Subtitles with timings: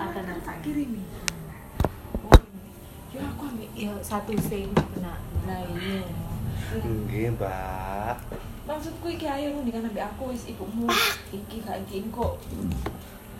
[0.00, 1.04] ada kan tak kirimi
[2.24, 2.40] oh
[3.12, 5.16] ya aku ambil Ya satu sing kena.
[5.48, 6.04] Nah iya.
[6.84, 8.16] Nggih, Mbak.
[8.70, 10.86] maksudku iki ayo nih kan ambil aku wis ibumu
[11.34, 12.38] iki gak iki kok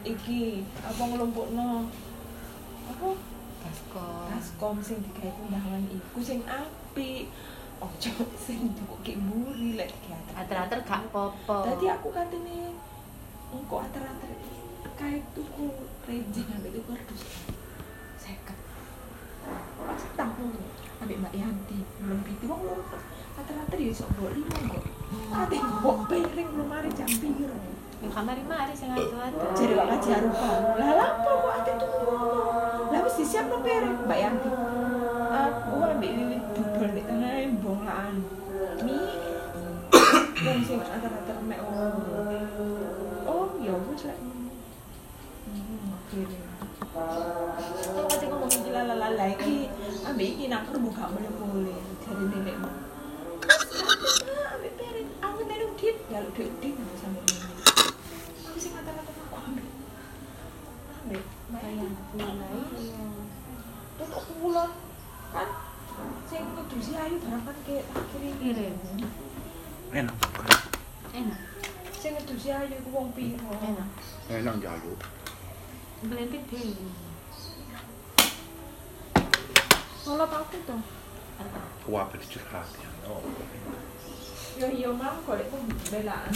[0.03, 1.87] iki apa ngelompokno
[2.91, 3.09] apa
[3.63, 4.27] Baskom.
[4.27, 7.31] baskom sing digawe undangan iku sing apik
[7.79, 11.63] ojo sing dibuke mburi lek diatur Ater-ater gak popo.
[11.63, 12.75] Dadi aku katene
[13.55, 14.31] engko ater-ater
[14.97, 15.67] kayak tuku
[16.09, 17.23] rejing ambek tuku kardus.
[18.21, 18.59] Seket.
[19.81, 20.03] Pas
[21.01, 22.85] ambek Mbak Yanti belum pitu wong loro.
[23.41, 24.85] Ater-ater ya iso mbok limo kok.
[25.33, 27.57] Ate mbok piring belum mari jam piro.
[28.01, 29.47] Ya kamari-mari sing atu-atu.
[29.57, 30.51] Jadi kok kaji arupa.
[30.77, 32.13] Lah lapo kok ate tuku.
[32.93, 34.51] Lah wis disiapno piring Mbak Yanti.
[35.31, 37.33] Aku ambek wiwit dudul nek tengah
[37.65, 38.15] bonglaan.
[38.85, 39.09] Mie
[40.41, 41.20] Wong sing ater-ater
[47.01, 49.73] Kalau kata ngomong iki lala-lala iki,
[50.05, 51.81] ambek iki nak kerbu gak boleh-boleh.
[52.05, 52.75] Jadi nenek mah.
[54.57, 57.39] Ambek piring, aku tadi udit, ya lu udit nggak sampai ini.
[58.47, 59.67] Aku sih kata-kata aku ambil.
[61.01, 61.95] Ambek, bayang.
[63.97, 64.73] Terus aku pulang,
[65.33, 65.49] kan?
[66.31, 68.35] Sing kudu si Ayu barang kayak tak kirim.
[68.41, 68.75] Kirim.
[69.93, 70.17] Enak.
[71.13, 71.41] Enak.
[72.01, 73.51] Sing kudu si Ayu ku wong piro?
[73.61, 73.89] Enak.
[74.31, 75.01] Enak jaluk.
[76.01, 76.89] Blended dhewe.
[80.09, 80.81] Nolak aku tuh.
[81.85, 82.89] Kuwabe dicurhat ya.
[83.05, 83.21] Oh.
[84.57, 86.33] Ya iya mam golek pembelaan.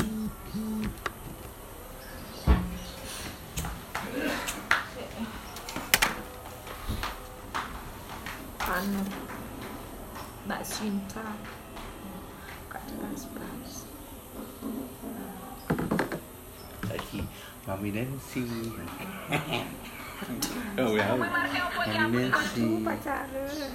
[8.68, 9.00] Anu
[10.44, 11.24] Mbak Sinta
[12.68, 12.84] Kak
[17.64, 18.44] Pas-pas Saiki Mami Nancy.
[20.78, 21.16] Oh ya.
[21.16, 22.84] Mami Nancy.
[22.84, 23.72] pacaran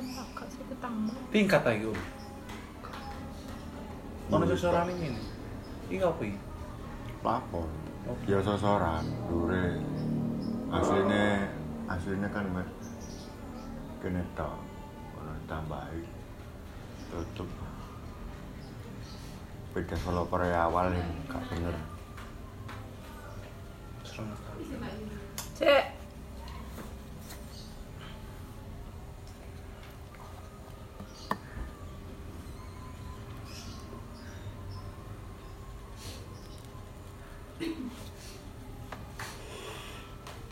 [1.31, 1.99] Tingkat lagi om.
[4.31, 5.21] Ono seseorang ini.
[5.87, 6.39] Iki apa iki?
[7.23, 7.67] Lapor.
[8.27, 9.79] Ya sosoran, dure.
[10.71, 11.47] Aslinya
[11.87, 12.67] aslinya kan mek
[14.03, 14.59] kene tok.
[15.19, 16.03] Ono tambahi.
[17.11, 17.47] Tutup.
[19.71, 21.75] Beda developer awal yang gak bener.
[24.03, 24.63] Serem sekali.
[25.55, 25.85] Cek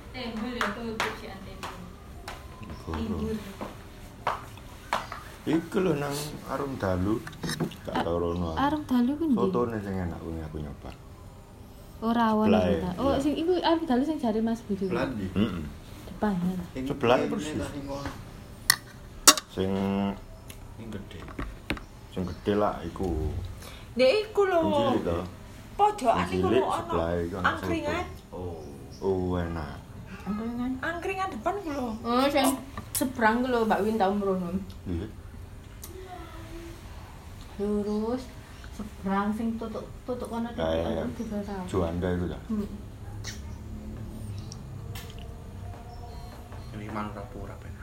[0.09, 1.71] Tembel ya tutup si antena.
[2.83, 3.33] Guru.
[5.47, 6.11] Iku lho nang
[6.51, 7.15] Arum Dalu.
[7.83, 8.47] Gak tau rono.
[8.49, 8.57] aku.
[8.57, 9.35] Arung dalu ku ndi?
[9.79, 10.91] Sing enak kuwi aku nyoba.
[11.99, 12.71] Ora Sebelah ta.
[12.87, 13.19] ya, Oh, iya.
[13.19, 14.87] sing iku arung dalu sing jare Mas Budi.
[14.87, 14.89] ku.
[14.89, 15.27] Pelan di.
[15.29, 15.63] Heeh.
[16.07, 16.55] Depan ya.
[16.81, 17.59] Sebelah persis.
[19.49, 19.69] Sing
[20.79, 21.19] Ini gede.
[22.09, 23.11] sing gede lah iku.
[23.93, 24.59] Dek iku lho.
[24.95, 25.03] Sing.
[25.75, 28.05] Pojokan Sing iku lho sebelah ono ono angkringan.
[28.31, 28.63] Oh.
[28.99, 29.75] Oh enak.
[30.23, 30.71] Angkringan.
[30.79, 31.87] Angkringan depan ku lho.
[31.99, 32.47] Oh, sing
[32.93, 34.55] seberang ku lho Mbak Win tau mrono.
[34.85, 35.07] Iya.
[37.59, 38.23] Lurus
[38.71, 41.65] seberang sing tutuk tutuk kono titik Kayak ono tiga tahun.
[41.67, 42.25] Juanda itu.
[42.31, 42.67] Hmm.
[46.79, 47.75] Ini man ora pura ben.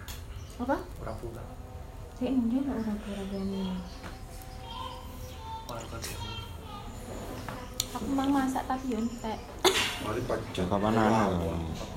[0.65, 0.77] Apa?
[1.05, 1.45] Ora pura.
[2.17, 3.65] Sik ndi lho ora ora gani.
[5.69, 6.13] Ora kate.
[7.93, 8.97] Aku mau masak tapi.
[8.97, 10.49] Mari pagi.
[10.65, 11.29] Kapan ana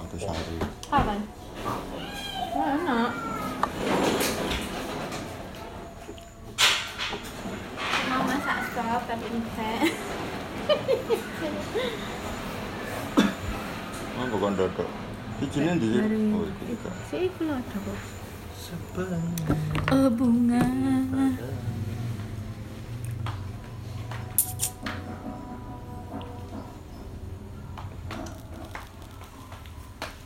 [0.03, 0.55] atau sehari.
[0.91, 1.19] Kapan?
[2.59, 3.11] Enak.
[8.09, 8.23] Mau
[8.89, 9.80] sop tapi entek.
[14.18, 14.89] Oh bukan dodok.
[15.45, 15.94] Ijine ndi?
[15.94, 16.18] Mari.
[16.33, 16.89] Oh itu juga.
[17.06, 18.00] Sik iku lho ada kok.
[18.57, 19.24] Sebelum
[19.94, 20.65] Oh, bunga.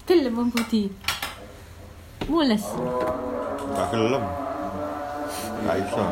[0.07, 0.83] gelem Budi.
[2.31, 2.63] Mules.
[3.75, 4.23] Gak gelem.
[5.67, 6.03] Gak iso.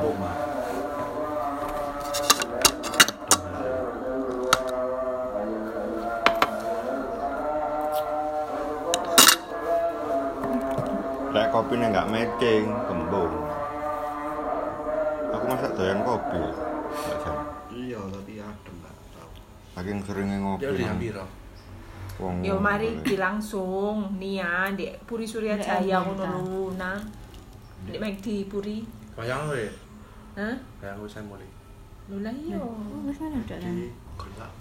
[11.62, 13.34] Kopinya nggak matching, kembung.
[15.30, 16.42] Aku masak doyan kopi.
[16.42, 17.38] Nggak.
[17.70, 19.32] Iya, tapi adem nggak tahu.
[19.78, 20.66] Saking seringnya ngopi.
[20.66, 21.18] Ya nang hampir.
[22.22, 26.98] wong Yo mari di langsung Nia di Puri Surya Jaya ngono lho nah.
[27.86, 28.82] Di Mek di Puri.
[29.14, 29.66] Bayang kowe.
[30.38, 30.56] Hah?
[30.82, 31.50] Bayang kowe saya mulai.
[32.10, 32.58] Lho lah iya.
[32.62, 34.54] Oh, wis mana Di gelap.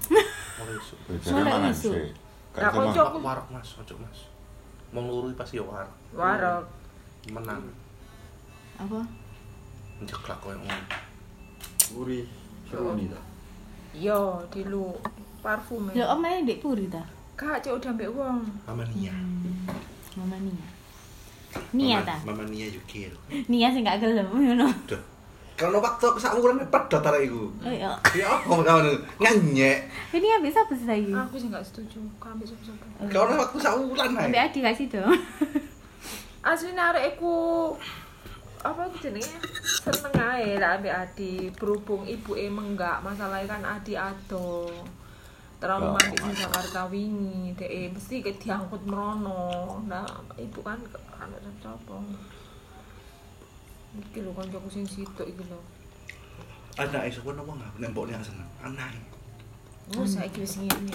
[0.57, 0.77] Mulai.
[1.05, 1.91] Bojone Mulai isu.
[1.93, 3.09] iso kocok.
[3.21, 4.21] Warok Mas, ojo Mas.
[4.93, 5.93] Mau ngluru pasti ya warok.
[6.17, 6.80] Warok.
[7.29, 7.61] Menang.
[8.81, 9.05] Apa?
[10.01, 10.85] Njeklak koyo ngono.
[12.01, 12.25] Uri,
[12.65, 13.25] seru nih dah.
[13.93, 14.97] Yo di lu
[15.45, 15.93] parfum.
[15.93, 17.05] Lho Om ae ndek puri ta?
[17.37, 18.41] Kak cok udah mbek wong.
[18.65, 19.13] Mama Nia.
[20.17, 20.67] Mama Nia.
[21.77, 22.17] Nia ta?
[22.25, 22.81] Mama Nia lho.
[23.53, 24.71] Nia sing gak gelem ngono.
[24.89, 25.03] Duh.
[25.61, 27.53] Kalau waktu aku sak wulan pedot arek iku.
[27.61, 27.93] Oh iya.
[28.17, 29.77] Ya apa kamu nganyek.
[30.17, 31.13] Ini habis apa sih lagi?
[31.13, 32.01] Aku sih gak setuju.
[32.17, 32.85] Kau ambil sapa-sapa.
[33.13, 34.33] Kalau waktu sak wulan ae.
[34.33, 35.13] Ambil adik kasih dong.
[36.41, 37.35] Asli arek iku
[38.61, 39.41] apa jenenge
[39.85, 44.69] seneng ae lah ambek Adi berhubung ibu menggak masalahnya kan Adi ado
[45.61, 46.41] terlalu mandi sing ada?
[46.49, 50.05] Jakarta wingi dek mesti ke diangkut merono nah
[50.41, 50.81] ibu kan
[51.13, 51.29] kan
[51.61, 51.97] sapa
[54.01, 55.61] iki lho kancaku sing situk iki lho
[56.79, 58.49] Anak iso kono wong nggak nembok nek seneng.
[58.63, 58.95] Anak.
[59.99, 60.95] Oh, saiki wis ngene.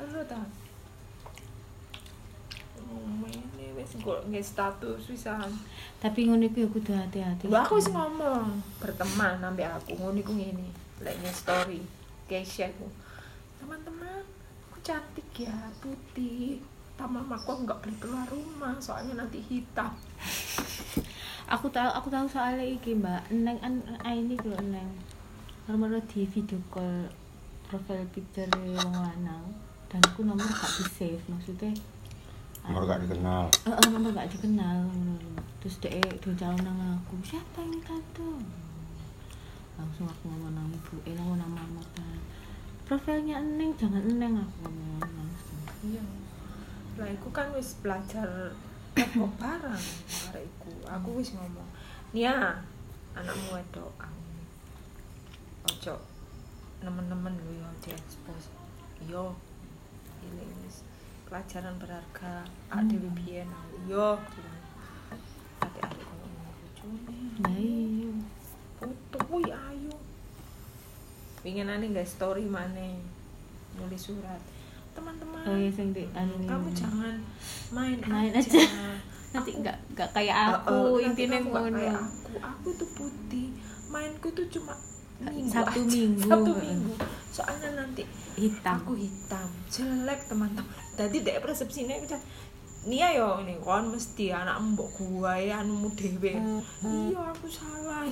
[0.00, 0.40] Lho ta.
[2.80, 5.50] Oh, ini wis status wisan.
[6.00, 7.44] Tapi ngono iku ya kudu hati-hati.
[7.48, 10.68] Lho aku wis ngomong berteman ambek aku ngono iku ngene.
[11.00, 11.80] Lek nge story
[12.30, 12.86] Keisha aku.
[13.58, 14.22] Teman-teman,
[14.70, 16.62] aku cantik ya, putih.
[16.94, 19.88] Sama mamaku nggak boleh keluar rumah soalnya nanti hitam.
[21.56, 23.32] Aku tahu aku tahu soalnya iki Mbak.
[23.34, 24.86] Neng an ah, ini lho Neng.
[25.66, 27.08] Nomor di video call
[27.70, 29.46] profile picture wong lanang
[29.86, 31.70] dan aku nomor gak di save maksudnya
[32.64, 33.48] Nomor gak dikenal.
[33.64, 35.32] Heeh, nomor gak dikenal ngono lho.
[35.60, 38.40] Terus dhek docal nang aku, "Siapa yang kado?"
[39.76, 42.20] Langsung aku ngomong nang ibu, eh nang nama mama kan.
[42.84, 45.60] Profilnya Neng, jangan Neng aku ngomong langsung.
[45.84, 46.04] Iya.
[47.00, 48.52] Lah iku kan wis belajar
[48.92, 49.84] toko barang
[50.36, 50.72] iku.
[50.84, 51.68] Aku wis ngomong,
[52.12, 52.60] "Nia,
[53.16, 54.20] anakmu wedok aku.
[55.70, 55.94] Ojo
[56.80, 58.48] nemen-nemen lu ya di expose.
[59.04, 59.36] Yo.
[60.20, 60.84] Ini wis
[61.30, 62.42] pelajaran berharga.
[62.68, 63.46] Ak dhewe biyen.
[63.86, 64.18] Yo.
[65.62, 66.26] Adik-adik kono
[66.58, 67.18] bojone.
[67.38, 68.10] Nah, iya.
[68.76, 69.92] Foto kuwi ayu.
[71.40, 72.98] Winginane nggak story maneh.
[73.78, 74.42] Nulis surat.
[74.90, 75.46] Teman-teman.
[75.46, 77.14] Oh iya sing di anu kamu jangan
[77.70, 78.98] main, Main aja, aja.
[79.30, 81.78] nanti enggak enggak kayak aku Heeh, nanti intinya kamu nggak ngono.
[81.78, 83.46] kayak aku aku tuh putih
[83.86, 84.74] mainku tuh cuma
[85.20, 85.96] minggu Sabtu aja.
[85.96, 86.28] Minggu.
[86.28, 86.56] Heeh.
[86.64, 86.92] minggu.
[87.30, 88.02] Soalnya nanti
[88.40, 88.80] Hitam.
[88.80, 89.48] aku hitam.
[89.68, 90.72] Jelek teman-teman.
[90.96, 92.22] Jadi dek persepsinya aku cak
[92.80, 98.08] Nia yo ini kon mesti anak mbok gua ya anumu dewe iya aku salah.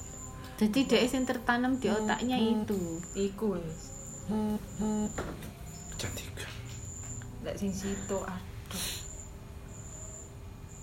[0.60, 2.80] Jadi dia yang tertanam di otaknya itu.
[3.12, 3.92] iku wis.
[5.92, 6.52] Kecantikan.
[7.44, 8.86] lek sing situ aduh.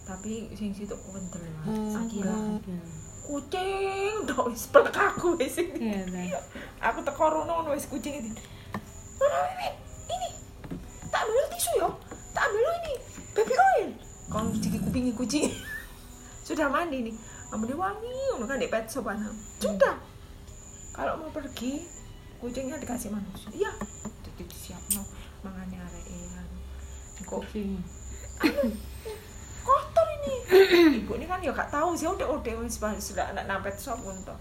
[0.05, 1.41] Tapi sing situ kondel
[1.97, 2.61] Akila
[3.23, 6.29] kucing udah wis pelek aku wis Iya, Bang.
[6.83, 8.31] aku teko rono wis kucing ini
[9.23, 9.75] Rono Wiwit,
[10.11, 10.29] ini
[11.07, 11.89] tak ambil tisu yo.
[12.35, 12.93] Tak ambil ini
[13.31, 13.89] baby oil.
[14.27, 15.47] Kau cuci kupingi kucing.
[16.47, 17.15] Sudah mandi nih.
[17.53, 19.29] Dia wangi ngono kan di pet shop ana.
[19.61, 19.95] Sudah.
[20.91, 21.85] Kalau mau pergi
[22.41, 23.47] kucingnya dikasih manusia.
[23.53, 23.71] Iya.
[24.33, 25.05] Jadi siap no
[25.45, 26.03] mangannya arek
[27.23, 27.79] kok Kucing.
[30.23, 31.03] Ini.
[31.03, 32.53] Ibu ini kan ya gak tahu sih udah udah
[32.99, 34.35] sudah anak nampet shop untuk.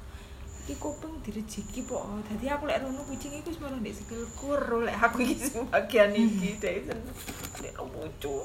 [0.62, 4.54] Iki kuping direjeki po dadi aku lek rono kucing iku malah ndek sikilku
[4.86, 7.16] lek aku iki bagian iki dek seneng.
[7.58, 8.36] Lek lucu.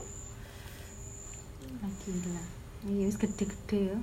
[1.78, 2.44] Gila.
[2.90, 3.98] Ini wis gede-gede ya.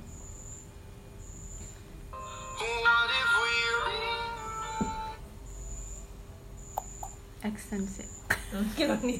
[7.45, 8.15] Extensi.
[8.75, 9.19] kira nih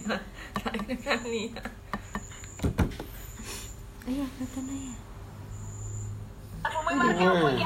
[1.28, 1.48] nih
[4.06, 4.22] Aja.
[7.42, 7.58] Woi,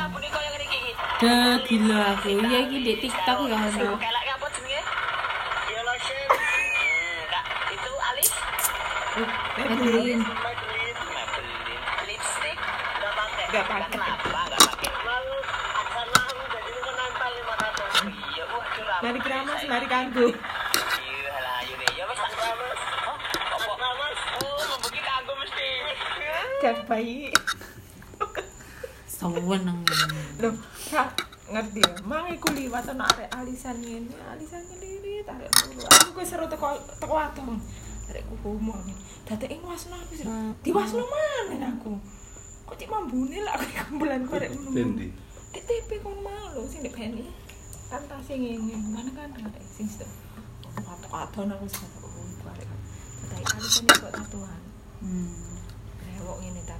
[1.19, 2.31] Dah gila aku.
[2.31, 3.59] Iki di TikTok ya?
[3.59, 3.83] Ya
[5.83, 6.31] lotion.
[6.31, 8.31] Hmm, itu alis
[9.59, 10.23] Madeline.
[11.11, 11.83] Maybelline.
[12.07, 13.91] Lipstick enggak pakai.
[13.91, 14.39] Kenapa
[16.39, 16.79] enggak jadi
[17.51, 18.07] ratus.
[18.07, 18.47] Iya,
[19.03, 21.99] mari keramas mari kanggo Iya, lah ayo deh.
[21.99, 22.79] Ya wis tak keramas.
[22.79, 23.19] Hah?
[23.59, 23.75] Apa?
[23.75, 24.15] Keramas.
[26.59, 27.29] aja bayi
[29.19, 29.83] Sewenang.
[30.39, 30.55] Loh,
[31.51, 31.91] ngerti ya?
[32.07, 35.91] Mang iku liwat ana arek alisan ngene, alisan ngelirit arek loro.
[36.07, 37.59] Aku seru teko teko wadon.
[38.07, 38.79] Arekku homo.
[39.27, 40.25] Dadeke wasno aku sih.
[40.63, 41.99] Diwasno maneh aku.
[42.63, 44.71] Kok cik mambune lah aku kumpulan korek ngono.
[44.71, 45.11] Dendi.
[45.51, 47.27] Di TV kon mau lho sing di Beni.
[47.91, 50.07] Kan tase ngene, mana kan arek sing situ.
[50.79, 51.83] Watok wadon aku sih
[52.47, 52.69] arek.
[53.27, 54.61] Dadeke alisan iki kok tatuan.
[55.03, 55.59] Hmm.
[56.07, 56.78] Rewok ngene ngene sih.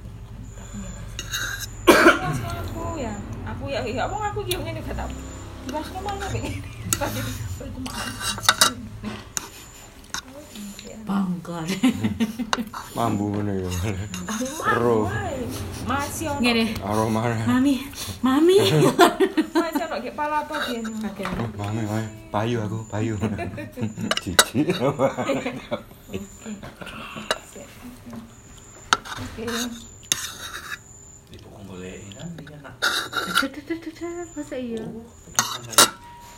[2.29, 3.13] Aku ya,
[3.47, 4.45] aku ya ya wong aku
[6.01, 6.61] mana begini.
[6.97, 7.21] Pasti
[7.57, 8.07] berkumaan.
[11.09, 11.65] Bangga.
[12.93, 13.69] Mambu ngono ya.
[14.77, 15.09] Ro.
[15.89, 16.29] Masih.
[16.37, 16.77] Ngene.
[16.85, 17.33] Aroma.
[17.49, 17.81] Mami,
[18.21, 18.61] mami.
[19.49, 20.93] Masih ono ki pala apa dia nih.
[21.41, 21.81] Oh, mame.
[22.29, 23.17] Payu aku, payu.
[24.21, 24.69] Cici.
[29.17, 29.43] Oke.
[31.33, 32.68] Ibu kok bolehin kan dia nak.
[32.79, 34.79] Masa iya?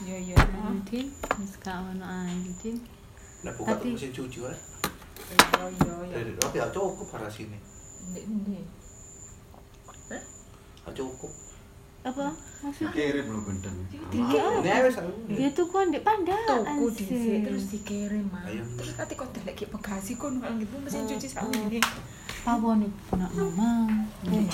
[0.01, 0.35] Yo yo.
[0.89, 1.07] Din,
[1.37, 2.33] wis gak ono ae,
[3.53, 4.39] buka Tapi- tuh mesin cuci.
[4.41, 6.09] Yo yo yo.
[6.09, 7.57] Dari tapi ya cukup para sini.
[8.09, 8.57] Ndek ndi.
[10.81, 11.29] Ah, Cukup.
[12.01, 12.33] Apa?
[12.65, 12.89] Maksudnya?
[12.89, 13.85] Kirim lo benten.
[14.09, 14.97] Ini wis.
[15.37, 18.41] Ya tuh kok ndek pandaan Tuku dhisik terus dikirim mah.
[18.49, 18.65] Ayo.
[18.81, 21.77] Terus kate kok delek ki bagasi kon nang gitu mesin cuci sak ngene.
[22.41, 23.85] Pawon iku nak mama.
[24.25, 24.49] Ndek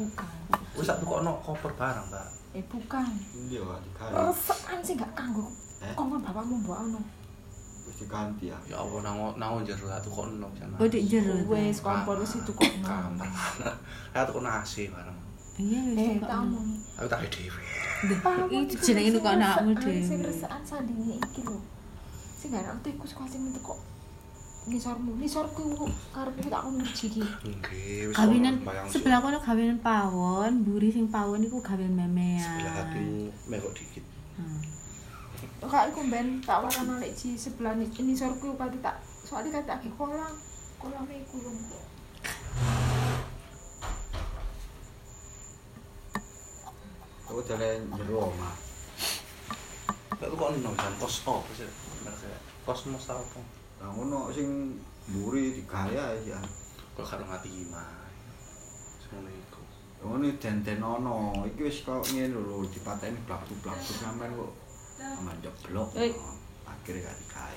[0.00, 0.28] Bukan.
[0.72, 2.26] Wis tak kok ono koper barang, Mbak.
[2.50, 3.04] Eh bukan.
[3.46, 4.10] Iya, dikai.
[4.10, 5.44] Resekan sih gak kanggo.
[5.84, 5.92] Eh?
[5.92, 7.00] Kok kan bapakmu mbok ono.
[7.84, 8.58] Wis diganti ya.
[8.64, 10.76] Ya Allah nang nang jero aku kok ono sana.
[10.80, 11.36] Oh, ndek jero.
[11.46, 12.86] Wes kompor wis itu kok ono.
[12.88, 13.28] Kamar.
[14.16, 15.18] Ya tuh nasi barang.
[15.60, 16.40] Iya, Eh, wis tak kok.
[16.48, 16.68] omong.
[16.96, 17.62] Aku tak dhewe.
[18.64, 20.26] Itu jenenge kok anakmu Sing dhewe.
[20.26, 21.60] resekan sandinge iki lho.
[22.40, 23.78] Sing gak ngerti iku sing kok
[24.68, 25.16] ngisormu.
[25.16, 27.24] Ngisorku karepku tak kon ngerji iki.
[27.24, 28.54] Nggih, wis Kawinan
[28.92, 32.44] sebelah kono kawinan pawon, mburi sing pawon iku kawinan memean.
[32.44, 34.04] sebelah hatimu melok dikit.
[34.36, 34.60] Hmm.
[35.64, 39.88] Kak iku ben tak warna lek ji sebelah ni ngisorku pati tak soalnya kata aki
[39.96, 40.34] kolam.
[40.80, 41.52] Kolam iku lho.
[47.30, 48.56] Aku jalan jero omah.
[50.20, 51.70] Tuh kok jan kos apa sih?
[52.66, 53.40] Kosmos apa?
[53.80, 54.76] Lah ngono sing
[55.08, 56.36] mburi digaya ya.
[56.92, 58.04] Kok karo mati gimana?
[59.00, 59.64] Semono iku.
[60.04, 61.48] Ngono den-den ono.
[61.48, 64.52] Iki wis kok ngene lho dipateni blak-blak sampean kok
[65.00, 65.96] aman jeblok.
[65.96, 66.12] Eh.
[66.68, 67.56] Akhirnya gak dikai.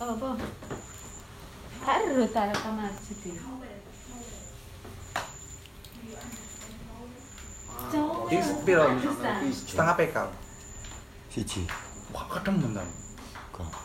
[0.00, 0.28] Apa?
[1.84, 3.36] Karo ta kamar sithik.
[8.32, 8.84] Iki piro?
[9.52, 10.16] Setengah PK.
[11.28, 11.68] Siji.
[12.16, 12.82] Wah, kedemen ta.
[13.52, 13.83] Kok.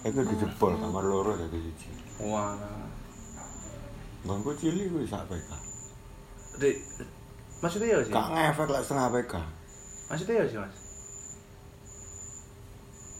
[0.00, 1.92] Iku dijebol kamar loro dadi siji.
[2.24, 2.56] Wah.
[4.24, 5.50] Bangku cilik kuwi sak PK.
[6.60, 6.76] Dek,
[7.60, 8.12] maksudnya ya sih?
[8.12, 9.34] Gak ngefek lah setengah PK.
[10.08, 10.76] Maksudnya ya sih, Mas?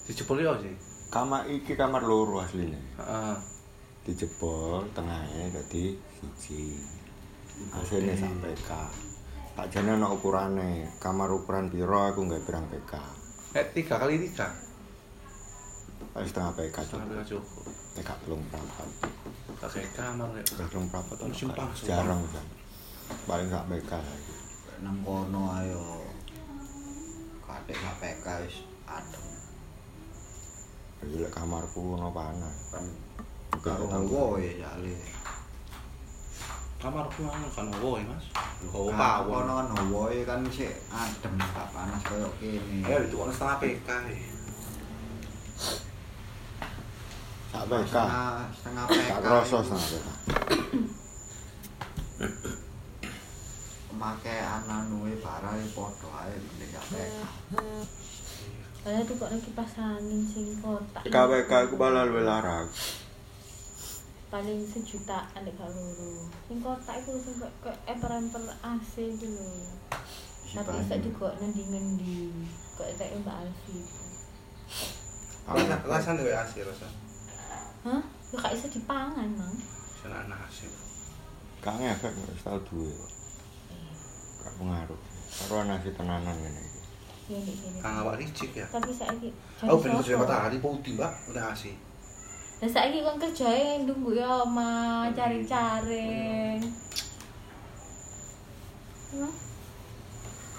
[0.08, 0.72] Dijebol ya sih?
[1.12, 2.80] Kamar iki kamar loro asline.
[2.96, 3.37] Heeh.
[4.08, 6.80] Dijebol tengahnya dadi siji.
[7.76, 8.70] Hasilnya sak PK.
[9.52, 10.88] Tak jane ana ukurane.
[10.96, 12.92] Kamar ukuran piro aku nggak pirang PK.
[13.52, 14.69] Eh, tiga kali tiga.
[16.11, 17.07] Paling setengah PK Setengah.
[17.07, 17.64] PK cukup.
[17.95, 18.83] PK belum berapa.
[19.61, 20.42] Pakai kamar ya.
[20.69, 21.26] Belum berapa tuh.
[21.28, 21.49] Musim
[21.87, 22.47] Jarang kan.
[23.28, 24.35] Paling sak PK lagi.
[24.80, 25.83] Nang kono ayo.
[27.45, 28.57] Kadek gak PK wis
[28.88, 29.25] adem.
[31.04, 32.57] Lek kamarku ono panas.
[32.73, 32.85] Kan
[33.61, 34.95] Karo nggowo ya jale.
[36.80, 38.25] Kamar aku ngono kan wo Mas.
[38.73, 42.88] Oh, Kono kan hawae kan sik adem gak panas koyo kene.
[42.88, 43.88] Ya itu kan setengah PK.
[44.09, 44.39] ya.
[47.50, 47.95] Sak PK.
[47.95, 49.11] Setengah setengah PK.
[49.11, 50.09] Tak kroso setengah PK.
[53.90, 57.19] Pemakaian anue barang padha ae nek gak PK.
[58.80, 61.02] Saya tuh kok kipas angin sing kotak.
[61.04, 62.71] PK aku malah luwih larang.
[64.30, 66.30] paling sejutaan nek gak loro.
[66.47, 69.50] Sing kotak iku sing kok emper-emper AC iku lho.
[70.54, 72.30] Tapi iso juga ngendi-ngendi.
[72.78, 73.78] Kok etek Mbak Alfi.
[75.50, 77.10] Rasa rasane wae asih rasa.
[77.80, 78.02] Hah?
[78.30, 79.56] Yo gak iso dipangan, Mang.
[80.04, 80.68] Sana nasi.
[81.64, 83.12] Gak ngefek kok wis tau duwe kok.
[84.44, 85.00] Gak pengaruh.
[85.30, 86.80] Karo nasi tenanan ngene iki.
[87.30, 87.78] Ya nek kene.
[87.80, 88.66] Kang awak licik ya.
[88.68, 89.28] Tapi saiki
[89.64, 91.12] Aku ben kerja matahari putih, Mbak.
[91.32, 91.72] Udah asih.
[92.60, 96.60] Lah saiki kon kerjae ndunggu ya oma cari-cari.
[99.16, 99.34] Hah?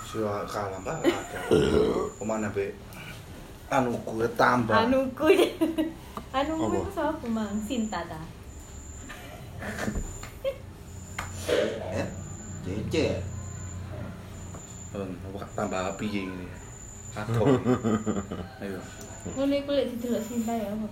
[0.09, 0.97] Sudah kalah, Mbak.
[2.17, 2.73] Ke mana, Be?
[3.69, 4.73] Anu gue tambah.
[4.73, 5.31] Anuku.
[6.31, 6.75] Anuku Apa?
[6.79, 7.59] itu sapa, Mang?
[7.67, 8.21] Sinta ta.
[11.91, 12.07] Eh,
[12.63, 13.19] Cece.
[14.95, 16.57] Hmm, apa tambah ngene ya.
[17.19, 17.43] Atau.
[18.63, 18.79] Ayo.
[19.35, 20.87] Boleh kulit didelok Sinta ya apa?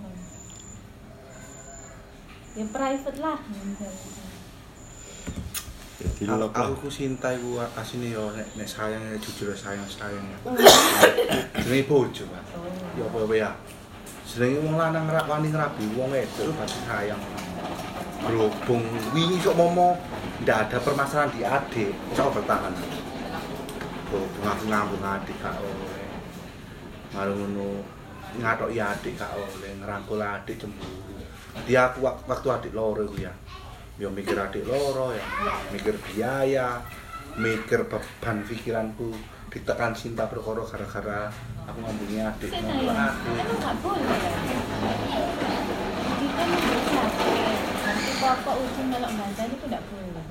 [2.60, 3.40] Ya private lah.
[6.00, 10.24] Jadi Aku, ku Sinta iku asine yo nek nek sayang ya jujur sayang sayang.
[11.64, 12.44] Jenenge bojo, Pak.
[13.00, 13.50] Ya apa apa ya.
[14.30, 17.18] Jenenge wong lanang ngerak wani ngrabi wong wedok pasti sayang.
[18.22, 19.98] Berhubung wingi kok momo
[20.46, 22.70] ndak ada permasalahan di adik, kok bertahan.
[24.06, 26.06] Berhubung aku ngambung adik gak oleh.
[27.10, 27.82] Maru ngono
[28.70, 31.18] ya adik gak oleh, ngerangkul adik cemburu.
[31.66, 33.34] Dia aku wak- waktu adik loro ya.
[33.98, 35.26] Ya mikir adik loro ya,
[35.74, 36.78] mikir biaya,
[37.34, 39.10] mikir beban pikiranku
[39.50, 41.28] ditekan cinta perkara gara-gara
[41.70, 42.50] aku adik ngambung tanya, adik.
[42.50, 44.18] kan nggak boleh?
[46.20, 46.60] Kita nih
[46.90, 49.12] capek, nanti pokok ujung melok
[49.54, 50.26] itu nggak boleh.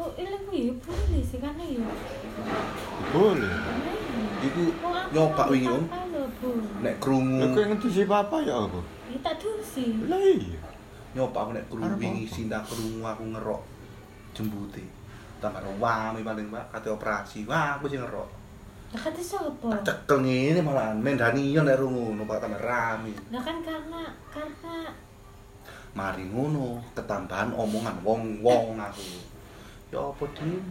[0.00, 1.84] Oh, ilmu ya boleh sih karena ya.
[3.12, 3.54] Boleh.
[4.40, 5.84] Iku aku nyoba nggak wingi om,
[6.80, 8.80] nek krungu Lah kowe ngedusi papa ya apa?
[9.12, 10.00] Ya tak dusi.
[10.08, 10.56] Lah iya.
[11.12, 13.62] nyoba aku nek krungu wingi krungu aku ngerok
[14.32, 14.84] jembute.
[15.40, 17.48] Tambah wami paling Mbak kate operasi.
[17.48, 18.39] Wah, aku sing ngerok.
[18.90, 19.70] Lah kata siapa?
[19.70, 23.14] Tak cekel ngene malahan mendani yo nek rungu numpak tambah rame.
[23.30, 24.02] Lah kan karena
[24.34, 24.90] karena
[25.90, 29.10] Mari ngono, ketambahan omongan wong-wong aku.
[29.90, 30.62] Ya apa din?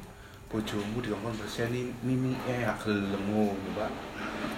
[0.49, 3.91] Bojomu dikongkon berseni mimi eh gelem ngono, Pak.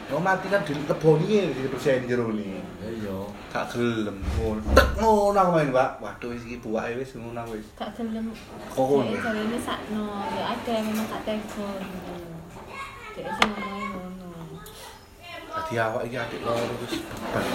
[0.08, 2.62] Ya mati kan dileboni di berseni jero ni.
[2.77, 3.25] Iya.
[3.50, 4.62] Gak gelem ngono.
[4.77, 5.91] Tek ngono aku main, Pak.
[6.00, 7.65] Waduh wis iki buake wis ngono wis.
[7.74, 8.30] gak gelem.
[8.72, 9.12] Kok ngono?
[9.12, 11.82] Ini sakno, ya ada memang gak tegon.
[13.12, 14.58] Jadi sih ngomongin ngono.
[15.51, 17.46] Dadi awak iki adik loro wis beban.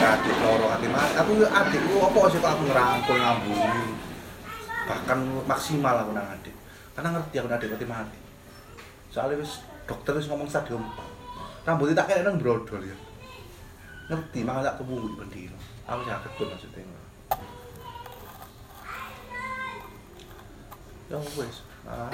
[0.00, 1.12] Adik loro adik mati.
[1.20, 3.84] Aku yo adikku apa sih kok aku ngerangkul ngambungi.
[4.88, 6.54] Bahkan maksimal aku nang adik.
[6.96, 8.18] Karena ngerti aku adik mati mati.
[9.12, 10.80] Soalnya wis dokter wis ngomong stadium
[11.62, 11.68] 4.
[11.68, 12.96] Rambutnya tak kayak nang brodol ya.
[14.08, 15.56] Ngerti malah tak kebungu bendino.
[15.84, 17.00] Aku sakit pun maksudnya.
[21.12, 21.56] Ya wis.
[21.84, 22.08] Ah.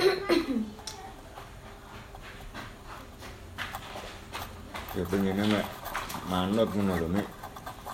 [4.99, 5.67] Ya pengennya mek
[6.27, 7.29] manut ngono lho, Mek.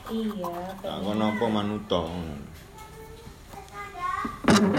[0.09, 2.09] Iya, Tak kono apa manuto.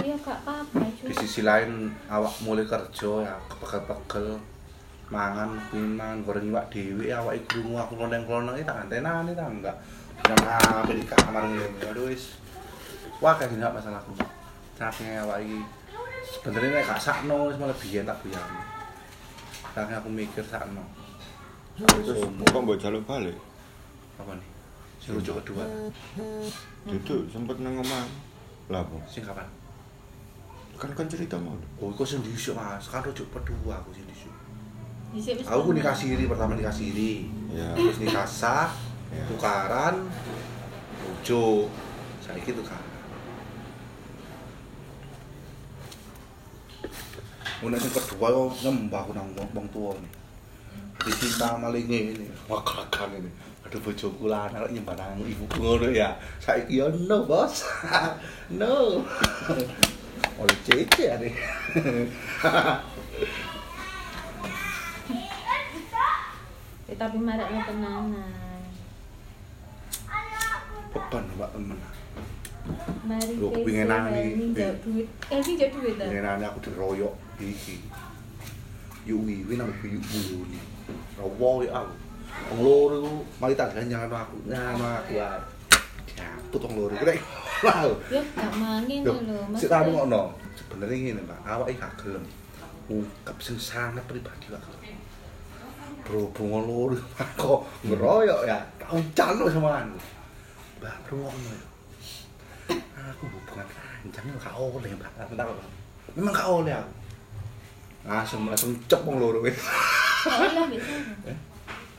[0.01, 4.41] Iya gak apa-apa, di sisi lain awak mulai kerja ya kepegel-pegel.
[5.13, 9.77] Mangan piman goreng iwak dhewe awak iku krungu aku kloneng-kloneng tak antenane ta enggak.
[10.25, 10.41] Nang
[10.81, 12.41] ape di kamar ngene aduh wis.
[13.21, 14.17] Wah kayak gak masalahku
[14.75, 15.61] saking awak iki
[16.33, 18.17] sebenarnya nek gak sakno wis malah biyen tak
[19.77, 20.83] aku mikir sakno
[21.75, 23.35] Terus kok mbok jaluk balik?
[24.15, 24.47] apa nih
[24.95, 25.67] sing rujuk kedua
[26.87, 28.07] Duduk sempet nang omah.
[28.71, 28.95] Lah apa?
[29.05, 29.43] sing kapan
[30.75, 31.51] Kan kan cerita mau.
[31.79, 34.31] oh iku sing diusuk mas kan rujuk kedua aku sing diusuk
[35.43, 37.71] aku nikah siri pertama nikah siri Ya.
[37.75, 38.71] terus nikah sah
[39.11, 39.23] Ya.
[39.27, 40.07] tukaran
[40.99, 41.67] bojo
[42.19, 42.83] saiki tukaran
[47.59, 50.11] Mulai yang kedua yo nyembah aku nang wong tuwa nih.
[51.05, 53.29] Dicinta maling ini, wakakan ini.
[53.65, 56.17] Aduh bojoku lanang kok nyembah nang ibuku ngono ya.
[56.41, 57.61] Saiki yo no, Bos.
[58.61, 59.05] no.
[60.41, 61.29] Oleh cece ade.
[66.89, 68.61] Ya, tapi maraknya tenanan.
[70.89, 71.79] Beban Mbak temen.
[73.05, 74.57] Mari Loh, pengen nani.
[74.57, 75.07] Jauh duit.
[75.29, 76.09] Eh, ini duit dah.
[76.09, 77.77] Ngenane aku diroyok iki.
[79.05, 79.21] Yuk
[80.85, 81.37] wiwi nang buyuk buyuni.
[81.39, 81.93] Rawo ya aku.
[82.51, 84.35] Wong loro iku mari tak ganjangan aku.
[84.45, 85.39] Nyano aku ae.
[86.15, 87.19] Jatuh wong loro iku rek.
[87.63, 87.89] Wow.
[88.11, 89.59] Ya gak mangin Loh, lho, Mas.
[89.63, 90.35] sik tak ngono.
[90.59, 91.39] Sebenarnya ngene, Pak.
[91.47, 92.23] Awake gak gelem.
[92.91, 94.99] Ungkap sing sangat pribadi gak gelem.
[96.05, 96.97] Berhubung wong loro
[97.39, 98.59] kok ngeroyok ya.
[98.77, 99.97] Tak uncalno sama aku.
[100.83, 101.57] Mbak, ruwong ya.
[103.15, 105.11] Aku hubungan ranjang gak oleh, Mbak.
[105.31, 105.69] Bentar, Pak.
[106.13, 106.91] Memang gak oleh aku.
[108.05, 109.57] Langsung langsung cep wong loro wis.
[110.29, 111.33] Oleh bisa.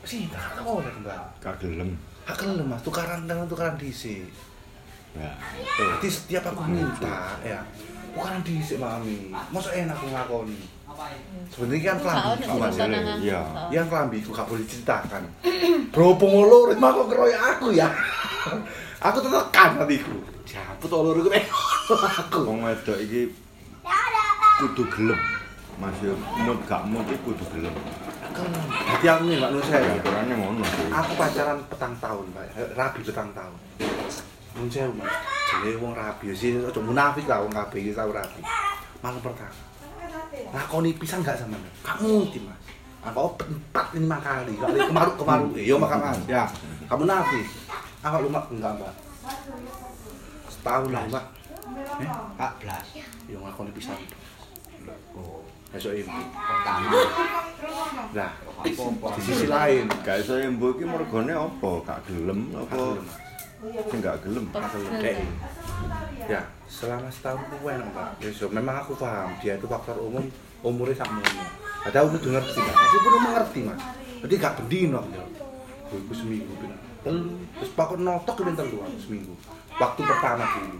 [0.07, 1.43] Sih, tak oleh, Mbak.
[1.43, 1.99] Gak gelem.
[2.23, 2.79] Gak gelem, Mas.
[2.79, 4.23] Tukaran dengan tukaran dhisik.
[5.19, 5.35] Ya.
[5.75, 7.59] Berarti setiap aku minta ya
[8.15, 9.35] bukan dhisik mami.
[9.51, 10.59] Masa enak aku ngakoni.
[11.53, 12.75] Sebenarnya kan kelambi Gak ono Mas.
[12.77, 12.85] Iya.
[12.87, 13.39] nang Iya.
[13.43, 13.69] aku.
[13.75, 15.23] Yang kelambi ku gak boleh diceritakan.
[15.93, 17.87] Berhubung loro mah kok ngeroyok aku ya.
[19.07, 20.15] aku tetekan hatiku.
[20.47, 21.29] Jamput loro ku
[22.21, 22.39] aku.
[22.47, 23.29] Wong wedok iki
[24.57, 25.36] kudu gelem.
[25.77, 27.73] Masih mood gak mood iki kudu gelem.
[28.97, 29.91] Jadi aku nih Mbak Nusa ya.
[29.97, 30.63] Aturannya ngono.
[30.93, 32.45] Aku pacaran petang tahun, Pak.
[32.73, 33.57] Rabi petang tahun.
[34.97, 35.13] Mas.
[35.47, 38.41] Jenenge wong rabi sih aja munafik lah wong kabeh iki tau rabi.
[39.05, 39.53] Malam pertama.
[40.53, 42.67] Lakoni pisan gak sama Kamu di Mas.
[43.07, 46.43] Aku empat lima kali kali kemaruk kemaruk eh yo makan Mas ya
[46.91, 47.39] kamu nafi
[48.03, 48.93] aku lumak enggak mbak
[50.51, 51.25] setahun lah mbak
[52.03, 53.31] eh 14.
[53.31, 53.99] yo ngakoni pisan
[55.17, 55.36] Oh,
[55.71, 56.11] besok ibu.
[56.31, 56.89] Pertama.
[58.15, 58.31] nah
[58.63, 59.85] di sisi lain.
[60.03, 61.71] Gak iso embo iki mergone apa?
[61.83, 62.95] Gak gelem apa?
[63.91, 64.45] Sing gak gelem.
[65.01, 65.19] kayak
[66.27, 69.31] ya selama setahun aku enak mbak ya so, memang aku paham.
[69.39, 70.23] Dia itu faktor umum
[70.63, 71.47] umurnya sama umur
[71.87, 73.81] ada aku udah ngerti kan aku pun mengerti mas.
[74.17, 75.23] Jadi gak bendino ya.
[75.87, 77.31] Aku seminggu pina telu.
[77.55, 79.33] Terus pakon notok ke telu seminggu.
[79.79, 80.79] Waktu pertama dulu.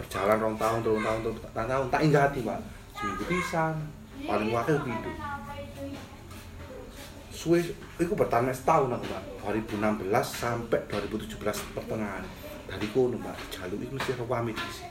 [0.00, 1.86] Berjalan rong tahun rong tahun rong tahun, tahun.
[1.92, 2.58] Tak ingat hati pak
[2.98, 3.74] seminggu pisan
[4.26, 5.16] paling wakil hidup
[7.38, 7.62] suwe
[8.02, 9.22] itu bertahan setahun aku mbak.
[9.70, 11.38] 2016 sampai 2017
[11.70, 12.26] pertengahan.
[12.66, 14.90] Dari kono mbak jalur itu mesti rewami di sini.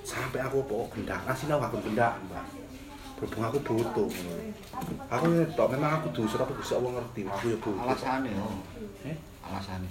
[0.00, 1.20] Sampai aku pokok gendak?
[1.28, 2.48] Nasi nawa aku gendak mbak.
[3.20, 4.08] Berhubung aku butuh
[5.06, 7.20] aku tok memang aku dosa tapi bisa Allah ngerti.
[7.28, 8.48] Aku ya butuh Alasane yo.
[9.04, 9.16] Eh?
[9.44, 9.88] Alasane.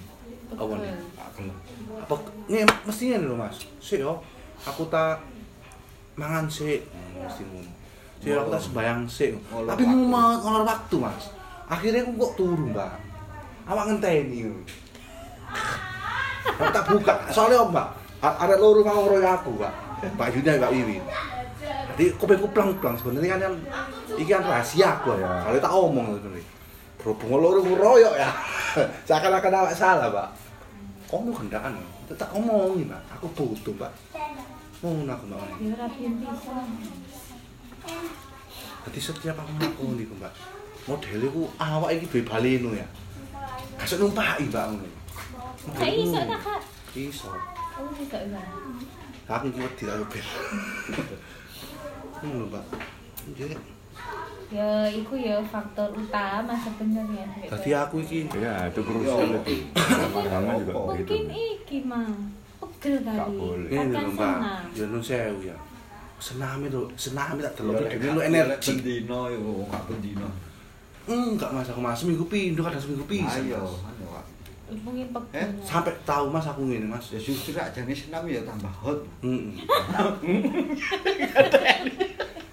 [0.54, 0.92] apa nih?
[2.02, 2.14] Apa
[2.50, 3.62] ini mestinya nih loh mas.
[3.78, 4.18] Sih yo
[4.66, 5.22] aku tak
[6.14, 7.70] mangan sih Hmm, mesti ngono.
[8.22, 9.28] Sih aku tak sembayang sih
[9.68, 11.24] tapi mau mau ngolor waktu mas.
[11.68, 12.92] Akhirnya aku kok turun mbak.
[13.68, 14.40] Awak ngenteni.
[16.56, 17.14] Aku tak buka.
[17.32, 17.88] Soalnya om mbak
[18.24, 19.74] ada loro mau ngoroy aku mbak.
[20.04, 21.04] Mbak Yuda mbak Wiwin
[21.94, 23.56] jadi kopiku plang-plang sebenarnya kan yang
[24.18, 25.30] ini kan rahasia aku ya.
[25.46, 26.46] Kalau tak omong sebenarnya.
[26.98, 28.30] Berhubung loro ngeroyok ya.
[29.06, 30.28] Seakan-akan awak salah mbak.
[31.06, 33.02] Kamu gendaan ya tak omongin mbak.
[33.14, 33.92] Aku butuh mbak
[34.86, 36.66] ngono aku mbak Ya pisan.
[38.84, 40.32] jadi setiap aku ngakoni ku mbak
[40.84, 42.86] modelnya ku awak ini duwe baleno ya
[43.76, 44.88] kasih numpaki mbak ngono
[45.64, 46.60] Kak iso tak kak?
[46.92, 47.28] iso
[47.74, 48.42] Oh iso ya.
[49.26, 50.24] aku iki wedi karo ben
[52.22, 52.64] ngono mbak
[53.32, 53.56] jadi
[54.52, 57.26] Ya iku ya faktor utama sebenarnya.
[57.48, 59.66] tadi aku iki Ya, itu krusial itu.
[59.74, 60.38] Juga
[60.86, 61.10] begitu.
[61.10, 62.06] Mungkin iki mah
[62.84, 63.68] boleh.
[63.70, 64.36] ini Akan lho mbak.
[64.76, 65.56] ya nun sewu ya.
[66.20, 68.70] Senami lho senami tak delok lek dhewe lu energi.
[68.76, 69.40] bendino yo.
[69.68, 70.28] Gak bendino.
[71.04, 71.68] enggak mas.
[71.72, 74.24] Aku mas seminggu pindho kadang seminggu pisan Ayo, ayo Pak.
[74.80, 75.06] Mungkin.
[75.36, 77.12] Eh, sampai tahu mas aku ngene mas.
[77.12, 79.00] Ya justru aja nih senam ya tambah hot.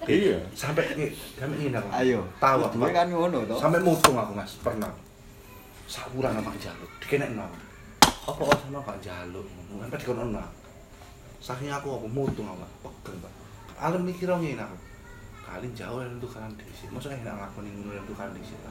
[0.02, 0.34] Iya.
[0.58, 2.20] sampai ini sampai ini aku Ayo.
[2.42, 3.56] tahu aku kan ngono toh.
[3.56, 4.60] sampai mutung aku mas.
[4.60, 4.92] Pernah.
[5.88, 6.90] Sakuran sama jaluk.
[7.00, 7.46] Dikenek no
[8.22, 9.46] apa kok sama kak jaluk
[9.80, 10.44] sampai dikono no
[11.42, 12.74] saking aku apa mutung aku Mas.
[12.86, 13.34] pegel pak.
[13.82, 14.78] Alam mikir ngene aku
[15.42, 16.94] kali jauh yang tukaran di sini.
[16.94, 18.62] Maksudnya enak ngakoni ngono yang tukaran di sini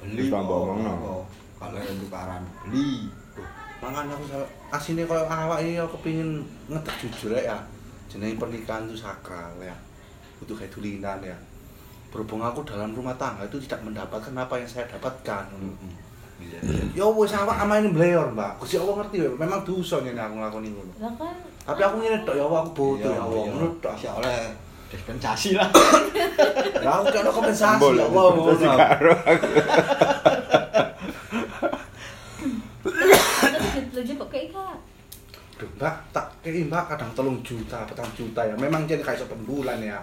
[0.00, 1.22] Beli tambah kok.
[1.58, 3.10] Kalau yang tukaran beli.
[3.82, 4.24] mangan aku
[4.72, 7.58] asine koyo awak iki aku kepengin ngetek jujur ya.
[8.08, 9.74] Jenenge pernikahan itu sakral ya.
[10.40, 11.36] Butuh kayak tulinan ya.
[12.08, 15.44] Berhubung aku dalam rumah tangga itu tidak mendapatkan apa yang saya dapatkan.
[15.50, 16.03] Iya.
[16.94, 20.68] Ya wis awak amain bleyor mbak Gusti Allah ngerti ya memang dosa ngene aku nglakoni
[20.70, 23.50] ngono Lah kan tapi aku ngene tok ya aku butuh ya Allah iya.
[23.52, 24.38] ngono tok Masya oleh
[24.94, 25.68] dispensasi lah.
[26.78, 28.52] ya aku ada kompensasi ya Allah ngono
[33.94, 34.50] Terus kok kayak.
[35.54, 39.38] Duh, mbak tak kayak mbak kadang telung juta petang juta ya memang jadi kayak satu
[39.46, 40.02] bulan ya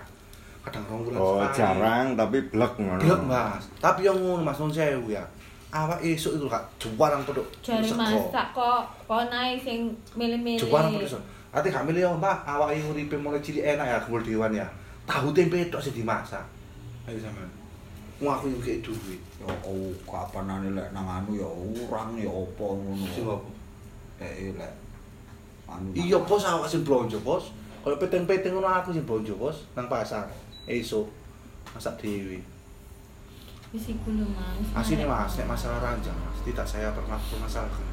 [0.64, 1.58] kadang rong bulan Oh, sekali.
[1.60, 3.02] jarang tapi blek ngono.
[3.04, 5.24] Gelap mas, tapi yang ngono mas non sewu ya.
[5.72, 7.48] Awak esuk itu kak juwarang peduk.
[7.64, 9.88] Jari masak kok kok naik sing
[10.20, 10.60] milih-milih.
[10.60, 11.24] Juwarang peduk.
[11.52, 14.68] Ati gak milih ya mbak, awak ini uripe mulai cilik enak ya kumpul dewan ya.
[15.04, 16.44] Tahu tempe tok sing dimasak.
[17.08, 17.44] Ayo sama.
[18.24, 19.20] Wong aku yang kayak duit.
[19.40, 23.08] Ya oh, kapan ane lek nang anu ya urang ya apa ngono.
[23.08, 23.52] Sing apa?
[24.24, 24.74] Eh lek
[25.68, 25.92] anu.
[25.92, 27.52] Iya bos awak sing blonjo bos.
[27.84, 30.28] Kalau peteng-peteng ngono aku sing blonjo bos nang pasar.
[30.68, 31.08] Esuk
[31.76, 32.44] masak dewi.
[33.72, 34.68] Wis iku lho Mas.
[34.76, 37.88] Asine mas, nek masalah ranjang mas, tidak saya pernah permasalahkan.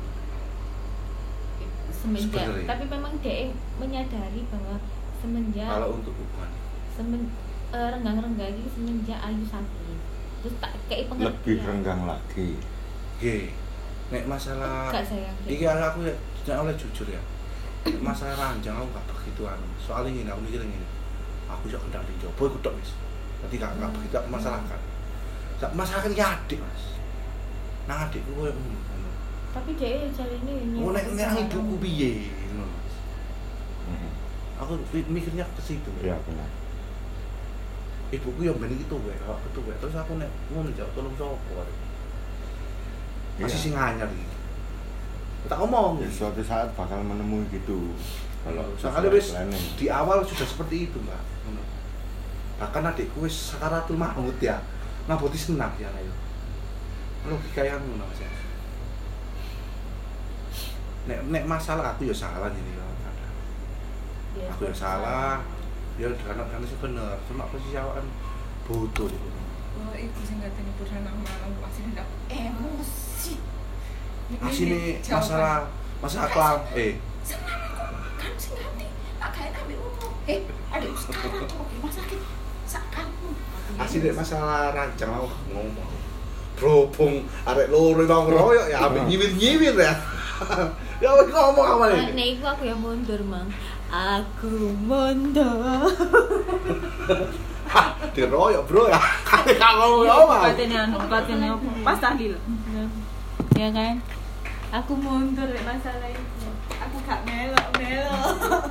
[1.89, 2.67] semenjak Sebenarnya.
[2.69, 4.79] tapi memang dia menyadari bahwa
[5.19, 6.51] semenjak Kalau untuk hubungan.
[6.95, 7.23] semen
[7.71, 9.99] eh, renggang-renggang ini semenjak Ayu sakit
[10.39, 12.49] terus tak kayak pengertian Lebih renggang lagi.
[13.19, 13.51] Oke.
[14.09, 16.15] Nek masalah Enggak sayang Iki ala aku ya,
[16.47, 17.19] jangan oleh jujur ya.
[17.99, 19.67] Masalah ranjang aku gak begitu anu.
[19.83, 20.79] Soalnya ini aku mikir ini.
[21.51, 22.95] Aku bisa kendak di jopo ikut tok wis.
[23.43, 24.79] Jadi gak gak begitu aku masalahkan.
[25.59, 26.83] Sak masalahkan ya adik, Mas.
[27.85, 28.77] Nang adikku koyo ngono.
[29.49, 32.69] tapi dia cari ini Oh nek nek ibuku piye ngono.
[33.89, 34.11] Mhm.
[34.61, 35.91] Aku mi- mikirnya ke situ.
[35.99, 36.47] Iya benar.
[38.09, 39.75] Ibuku yang ben iki tuwek, awak tuwek.
[39.79, 41.77] Terus aku nek ngono jauh tolong sapa arek.
[43.39, 43.59] Masih Iya.
[43.59, 44.27] sing anyar iki.
[45.49, 47.95] tak ngomong Ya, suatu saat bakal menemui gitu
[48.43, 51.15] kalau soalnya sesuai wis di awal sudah seperti itu mbak
[51.47, 51.63] Ngono.
[52.59, 54.59] bahkan adikku wis sakaratul maut ya
[55.09, 56.13] ngaboti senang ya ayo
[57.27, 58.31] logika yang ngono mas ya
[61.09, 63.35] nek nek masalah aku ya salah jadi kadang
[64.37, 65.41] Iya, aku ya salah
[65.97, 68.07] ya karena karena sih bener cuma aku sih kan
[68.69, 69.29] butuh gitu
[69.79, 73.39] Oh, iku sing pura nang malam asine ndak emosi.
[74.43, 75.23] asini Jawaban.
[75.23, 75.57] masalah
[76.03, 76.93] masalah kelam eh
[77.23, 78.87] Senang aku kan sing ngerti.
[79.23, 80.13] Tak gawe ambil umum.
[80.27, 80.43] Eh,
[80.75, 82.21] adik sekarang kok rumah sakit.
[83.79, 83.87] Sakanmu.
[83.87, 85.91] asini masalah rancang aku ngomong
[86.59, 87.15] berhubung
[87.47, 89.95] arek loro itu ngeroyok ya ambil nyimir nyimir ya
[91.03, 93.47] ya wis ngomong apa nih Nek iku aku yang mundur, Mang.
[93.89, 94.51] Aku
[94.83, 95.87] mundur.
[97.69, 98.99] Hah, diroyok bro ya
[99.63, 101.69] kalau ngomong apa Katanya anu, katanya apa?
[101.87, 102.35] Pas tahlil.
[103.55, 103.95] ya kan?
[104.73, 106.49] Aku mundur masalah itu.
[106.79, 108.67] Aku gak melok-melok.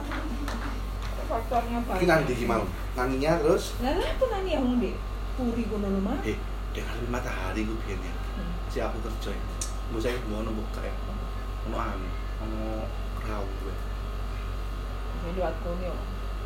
[1.28, 2.64] Faktornya ini nanti gimana
[2.96, 3.76] nanginya terus?
[3.84, 4.96] Lah lah aku nani yang di
[5.36, 6.24] puri lho, Mas.
[6.24, 6.38] eh
[6.72, 8.14] dengan matahari gue biar ya.
[8.72, 9.44] Si aku kerja ya
[9.88, 10.96] mau saya mau nemu kayak
[11.68, 12.08] mau anu
[12.44, 12.84] mau
[13.24, 13.76] rawu gue
[15.18, 15.96] Jadi liwat kono.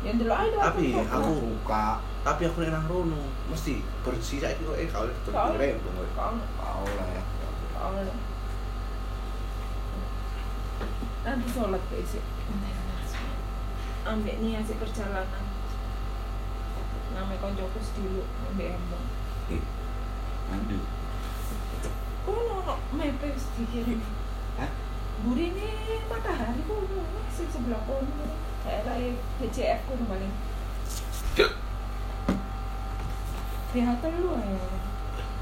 [0.02, 1.86] Yang dulu aja Tapi aku- buka.
[2.22, 6.34] Tapi aku nang rono mesti bersih saya itu eh kalau itu Kau- rembong gue Kau
[6.58, 7.22] kau lah ya.
[7.78, 7.94] Kau
[11.22, 12.18] Nanti sholat ke isi.
[14.02, 15.46] Ambek nih asik perjalanan.
[17.14, 19.06] Namanya koncoku dulu ambek embong.
[20.50, 20.76] nanti
[22.26, 24.02] Kono no mepe wis dikirim.
[24.58, 24.70] Hah?
[25.22, 28.26] Buri ini matahari kono sing sebelah kono.
[28.66, 28.98] Daerah
[29.38, 30.34] BCF kono paling.
[33.72, 34.60] Lihat lu ayo.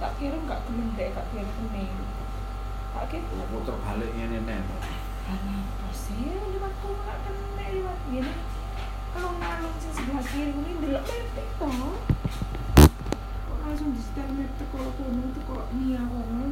[0.01, 1.93] Tak kirim gak gelem deh, gak kirim kuning.
[2.97, 3.27] Tak kirim.
[3.37, 4.61] mau muter balik ini nih
[5.29, 5.80] Karena apa
[6.11, 8.35] sih lewat kono gak kena lewat gini.
[9.15, 11.95] Kalau ngalung sing sebelah kiri ini delok mepe toh.
[13.47, 16.43] Kok langsung di setel mepe kalau kono itu kok Nia kono.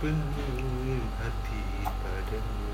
[0.00, 2.70] sepenuh hati padamu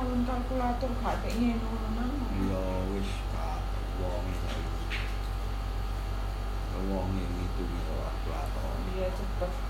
[0.00, 3.60] Rawon kalkulator gak kayak ngene ngono ya wis kak
[4.00, 4.24] wong
[6.88, 7.62] wong itu
[8.00, 9.69] lah pelaton Iya cepet.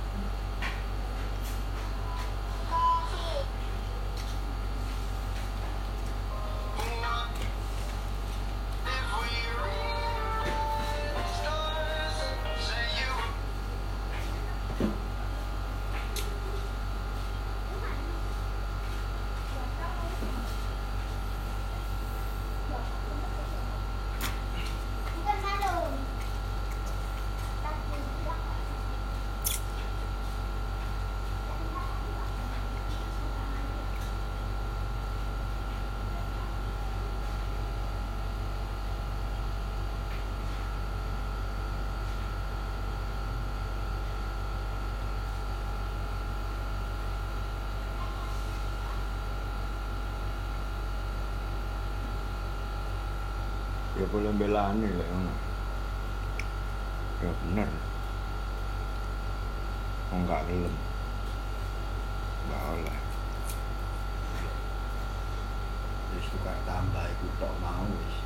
[54.00, 55.32] Ya boleh belani ngono
[57.20, 57.68] ya bener
[60.08, 60.74] oh enggak gelem
[62.48, 62.96] enggak oleh
[66.16, 68.16] wis tukar tambah iku tok mau wis.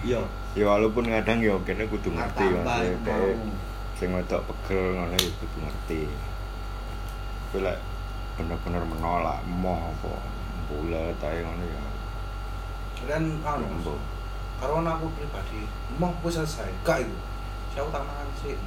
[0.00, 0.24] Iya.
[0.56, 3.36] Ya walaupun kadang ya kene kudu ngerti maksudnya
[4.00, 6.00] sing wedok pegel ngono ya kudu ngerti.
[7.50, 7.78] Tapi lek
[8.40, 10.16] bener-bener menolak moh apa
[10.72, 11.89] bulat ae ngono ya
[13.08, 13.96] anu embo
[14.60, 15.64] karena aku pribadi
[15.96, 16.68] mau gue selesai.
[16.84, 17.16] Gak itu.
[17.72, 18.58] Saya tak makan sih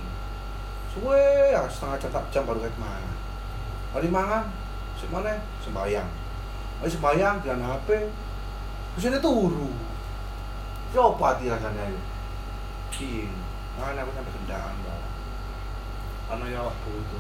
[0.94, 3.14] suwe ya setengah jam tak jam baru kayak mana
[3.98, 4.46] hari mangan
[4.94, 6.06] sih mana sembayang
[6.78, 8.10] hari sembayang dengan HP
[8.98, 9.70] terus ini turu.
[10.94, 12.02] Apa hati rasanya itu.
[13.02, 13.26] Iya.
[13.74, 15.04] Makanya aku sampai kendaan bang
[16.30, 17.16] karena ya waktu itu.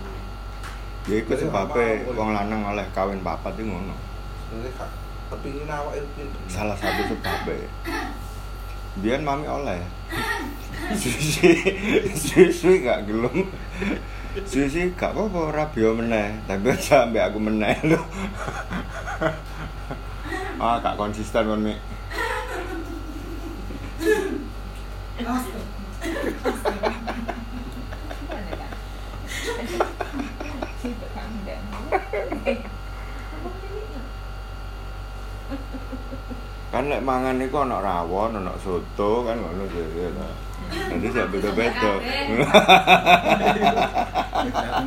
[1.03, 3.97] Ya iku sebabnya wong lanang oleh kawin papat itu ngono.
[4.47, 5.02] Sebenarnya
[5.33, 7.67] kepingin awak itu salah satu sebabnya
[8.93, 9.81] Biyen mami oleh.
[11.01, 11.49] Susi,
[12.13, 13.49] susi gak gelem.
[14.45, 17.97] Susi gak apa-apa ora biyo meneh, tapi aja ambek aku meneh lho.
[20.61, 21.81] ah, gak konsisten kon Mik.
[28.29, 28.71] Mana kan?
[30.83, 31.63] Sibuk kamu dan.
[32.43, 32.57] Eh,
[33.31, 34.05] ngomong ini nggak?
[36.73, 40.09] Kan lek mangan iku ana rawon, ana soto kan ngono dhewe.
[40.89, 42.01] Nanti sak beda-beda.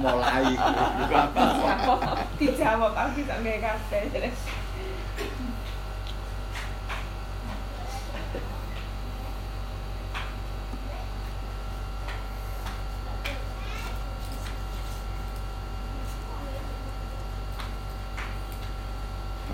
[0.02, 0.50] Mulai
[2.42, 4.02] Dijawab, aku nggak kabeh.
[4.10, 4.30] Jadi,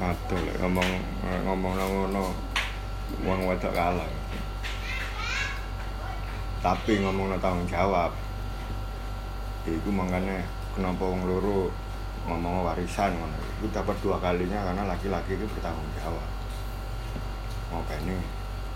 [0.03, 0.89] Aduh lek ngomong
[1.47, 2.35] ngomong nang ngono
[3.23, 4.11] wong wedok kalah.
[6.83, 8.11] Tapi ngomong tanggung jawab.
[9.63, 10.43] Iku makanya
[10.75, 11.71] kenapa wong loro
[12.27, 13.39] ngomong warisan ngono.
[13.63, 16.27] Iku dapat dua kalinya karena laki-laki itu bertanggung jawab.
[17.71, 18.19] Mau ini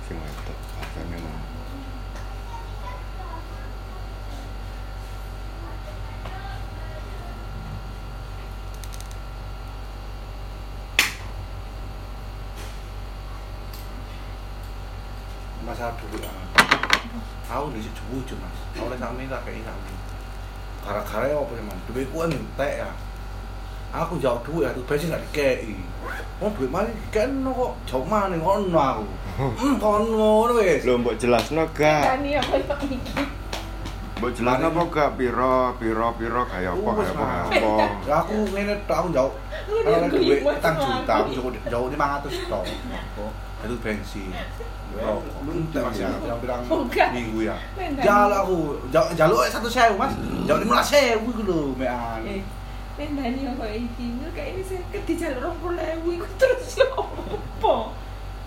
[0.07, 1.43] sing wedok bahasane ngono.
[15.67, 16.23] masalah duit
[17.57, 17.65] ah.
[17.65, 18.57] Aku di situ bujuk mas.
[18.85, 19.93] Oleh sami tak kayak sami.
[20.85, 21.79] Gara-gara apa sih man?
[21.89, 22.91] Duit ku entek ya.
[23.97, 25.73] Aku jauh duit ya, tuh bensin gak dikei.
[26.45, 29.07] Oh duit mana dikei kok jauh mana ngono aku.
[29.37, 30.85] Hmm, kon ngono wes.
[30.85, 32.05] Lho mbok jelasno gak?
[32.05, 32.97] Tani yang kayak iki.
[34.21, 37.73] Mbok jelasno apa gak piro piro piro kaya apa kaya apa apa.
[38.05, 39.33] Ya aku ngene tok aku jauh.
[39.67, 41.49] Lu Kalau duit sama juta, aku aku.
[41.67, 42.65] jauh lima ratus tok.
[43.67, 44.31] Itu bensin.
[44.97, 45.53] Rokok.
[45.53, 46.09] Entek mas ya,
[46.41, 47.09] bilang Bukan.
[47.13, 47.57] minggu ya.
[48.01, 48.59] Jaluk aku,
[48.95, 50.15] jaluk jaluk satu sewu mas,
[50.47, 52.25] jaluk lima sewu gitu loh, mean.
[52.25, 52.43] Eh,
[52.97, 57.93] Nen Dani yang kayak lu kayak ini saya ke jalur ewu, iku terus ya apa?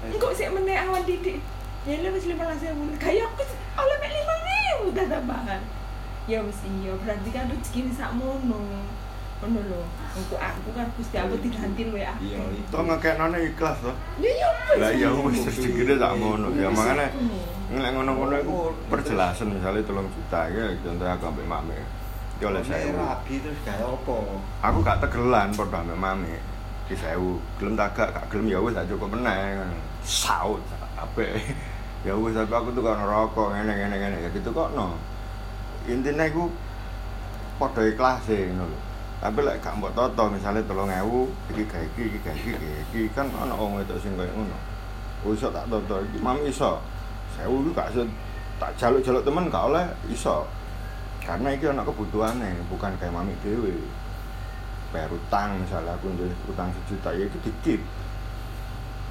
[0.09, 1.37] Engkau sih meneh awan didik,
[1.85, 3.45] ya lu wis lima belas ewu, kayak aku
[3.77, 4.35] oleh lima
[4.73, 5.61] ewu dah tambahan.
[6.25, 8.09] Ya wis iya, berarti kan rezeki ini sak
[9.39, 9.81] mono lo.
[10.13, 12.11] Untuk aku kan gusti aku diganti lu ya.
[12.19, 12.67] Iya, itu.
[12.67, 13.95] Toh ngekeknone ikhlas toh.
[14.19, 14.49] Ya ya.
[14.75, 16.51] Lah ya wis segede tak ngono.
[16.55, 17.07] Ya makane
[17.69, 17.79] Hmm.
[17.79, 18.55] nek ngono-ngono iku
[18.89, 21.77] perjelasan misalnya 3 juta iki contoh aku ambek mami.
[22.35, 22.97] Iki oleh Saya 1000.
[22.97, 24.17] rabi terus kayak apa?
[24.65, 26.33] Aku gak tegelan padha ambek mami.
[26.89, 27.37] Di 1000.
[27.61, 29.61] Gelem tak gak gak gelem ya wis tak cukup meneh.
[30.01, 30.59] Saut
[30.97, 31.29] apik.
[32.01, 34.97] Ya wis tapi aku tuh kan rokok ngene ngene ngene ya gitu kok no.
[35.85, 36.49] Intine iku
[37.55, 38.79] padha ikhlas e ngono lho.
[39.19, 43.27] Tapi lek gak mbok toto misalnya 3000 iki gawe iki iki gawe iki iki kan
[43.35, 44.55] ana wong wedok sing koyo ngono.
[45.27, 46.79] Oh iso tak toto iki mami iso.
[47.35, 48.07] 1000 iki gak iso
[48.63, 50.47] tak jaluk-jaluk temen gak oleh iso.
[51.19, 53.75] Karena iki ana kebutuhane, bukan kayak mami dhewe.
[54.95, 57.81] Bayar utang misalnya aku nduwe utang sejuta ya itu dikit.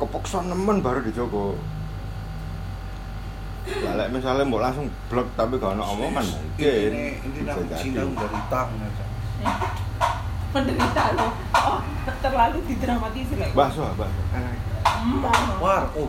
[0.01, 1.53] Kepaksa nemen baru dicoba.
[3.69, 6.57] Ya lek misalnya mau langsung blok tapi gak ada omongan mungkin.
[6.97, 7.77] Ini ini jadi.
[7.77, 8.69] cinta dari utang
[10.49, 11.29] Menderita lo.
[11.53, 11.81] Oh,
[12.25, 13.53] terlalu didramatisir lagi.
[13.53, 14.23] Bakso, bakso.
[14.33, 14.57] Enak.
[15.61, 16.09] War, oh,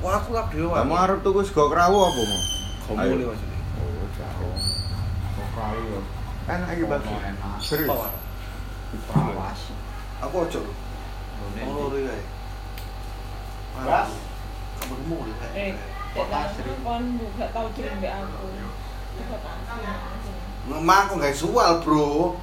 [0.00, 0.80] wah aku lah dewa.
[0.80, 2.42] Kamu arep tuku sego krawu apa mau?
[2.82, 3.58] kamu boleh maksudnya.
[3.78, 4.56] Oh, jauh.
[5.34, 6.00] Kok kali yo.
[6.46, 7.10] Enak iki bakso.
[7.10, 7.58] Enak.
[7.58, 7.90] Serius.
[7.90, 8.08] Apa?
[9.10, 9.60] Prawas.
[10.22, 10.60] Aku ojo.
[11.66, 12.14] Oh, lho ya.
[13.82, 14.10] Ras.
[14.78, 15.76] Kamu nemu lho Eh, kayak.
[16.12, 17.04] Kok asli kon
[17.40, 18.46] gak tau mbek aku.
[20.70, 22.38] Memang aku gak sual, Bro.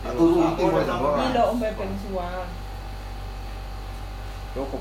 [0.00, 1.08] Tak turuti Aku mau udah coba.
[1.20, 2.42] Iki lho ombe ben sual.
[4.56, 4.80] Cukup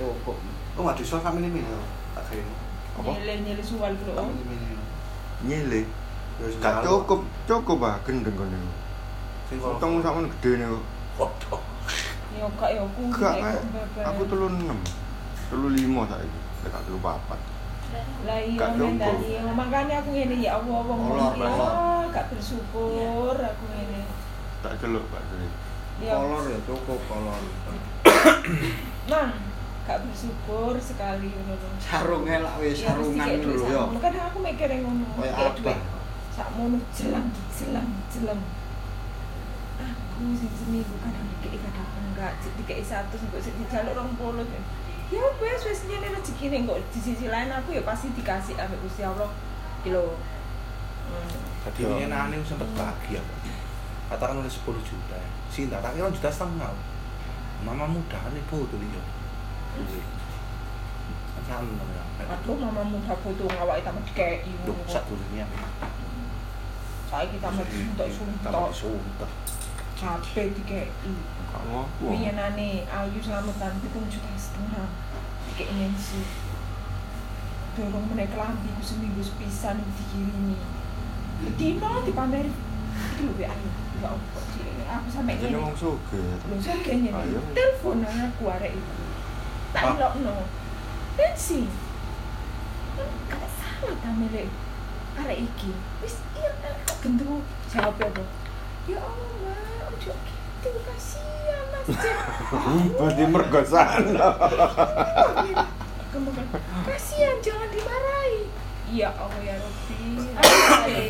[0.00, 0.36] Cukup.
[0.72, 1.80] Oh, enggak disual kami ini lho.
[2.16, 2.54] Tak kayak ini.
[2.96, 3.10] Apa?
[3.60, 3.92] Sual.
[5.42, 5.82] Nyele.
[6.40, 8.56] Ya, wis Gak cukup, cukup ah gendeng kono.
[9.52, 10.68] Sing Utang sama gede nih.
[11.20, 11.60] Waduh.
[12.32, 13.36] Yo gak yo ku Gak,
[14.00, 14.80] aku telu enam,
[15.52, 16.40] telu lima saiki.
[16.64, 17.36] Lek gak telu papat.
[18.24, 23.64] Lah iya men tadi makanya aku ngene ya Allah wong iki ah, gak bersyukur aku
[23.68, 24.00] ngene.
[24.62, 25.46] Tak celuk Pak Sri.
[26.06, 27.42] Ya Kolor ya cukup kolor.
[29.10, 29.30] Mang,
[29.86, 31.68] gak bersyukur sekali ngono lho.
[31.82, 33.98] Sarungnya lah wis Ya, mesti sarungan kayak dulu sakmono.
[33.98, 35.06] Kadang aku mikir yang ngono.
[35.18, 35.74] Kayak kayak apa?
[36.32, 38.40] sakmono jelang, jelang, jelang.
[39.82, 42.32] Aku sing seminggu kadang dikei kadang enggak,
[42.62, 44.46] dikei satu sampai sing dijaluk rong puluh.
[45.12, 48.80] Ya wes wes nyene rezeki ning kok di sisi lain aku ya pasti dikasih ambek
[48.80, 49.28] Gusti Allah.
[49.82, 50.14] Kilo.
[51.10, 51.28] Hmm.
[51.66, 53.20] Tadi ini nane sempat bahagia.
[54.12, 55.16] Katakan oleh 10 juta.
[55.48, 56.68] Sinta, tak kira juta setengah.
[57.64, 59.00] Mama muda nih po tuh liyo.
[59.72, 62.04] Kan santai ya.
[62.28, 64.44] Aduh, mamamu udah butuh ngawak tambah dikei.
[64.68, 65.48] Duh, sak durungnya.
[67.08, 68.08] Saiki tambah suntuk
[68.44, 69.00] Tambah suntuk.
[69.00, 69.30] suntuk.
[69.96, 70.92] Capek dikei.
[71.52, 74.92] Kamu Biyenane Ayu slametan pitung juta setengah.
[75.48, 76.20] Dikei Nancy.
[77.80, 80.60] Dorong meneh kelambi seminggu sepisan dikirimi.
[81.56, 82.71] Dino dipameri.
[82.92, 83.68] Iki lho Ayu.
[84.02, 84.66] Ya apa sih?
[84.82, 85.56] Aku sampe ngene.
[85.56, 86.26] wong sugih.
[86.42, 87.40] Lho sakjane Ayo.
[87.52, 88.94] telepon aku arek iku.
[89.72, 89.92] Tak Ah.
[89.94, 90.34] ilokno.
[91.12, 91.60] Nancy.
[93.26, 94.48] Gak salah ta milik
[95.14, 95.70] arek iki.
[96.00, 98.24] Wis iya aku gendru jawab apa?
[98.84, 100.12] Ya Allah, Mbak, ojo
[100.62, 101.86] gitu kasihan Mas.
[102.98, 104.26] Berarti mergo sana.
[106.10, 106.46] Kemudian
[106.84, 108.50] kasihan jangan dimarahi.
[108.92, 111.06] Ya Allah ya Rabbi.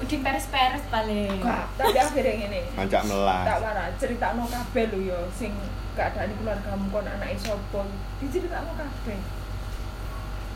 [0.00, 1.38] Udin peres-peres paling.
[1.74, 2.60] Tapi akhirnya ngene.
[2.72, 3.44] Ngajak melas.
[3.44, 5.52] tak warna ceritakno kabeh lho ya sing
[5.92, 7.80] keadaan keluargamu kon anake sapa
[8.18, 9.18] diceritakno kabeh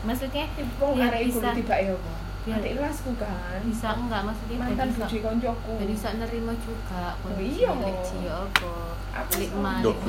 [0.01, 0.45] Maksudnya
[0.77, 2.13] wong arek iku bisa tiba ya apa
[2.45, 7.41] Biar- adik kelasku kan bisa enggak maksudnya mantan bojo koncoku biar bisa nerima juga Oh,
[7.41, 7.73] iya.
[7.73, 8.69] apa
[9.15, 9.33] Aku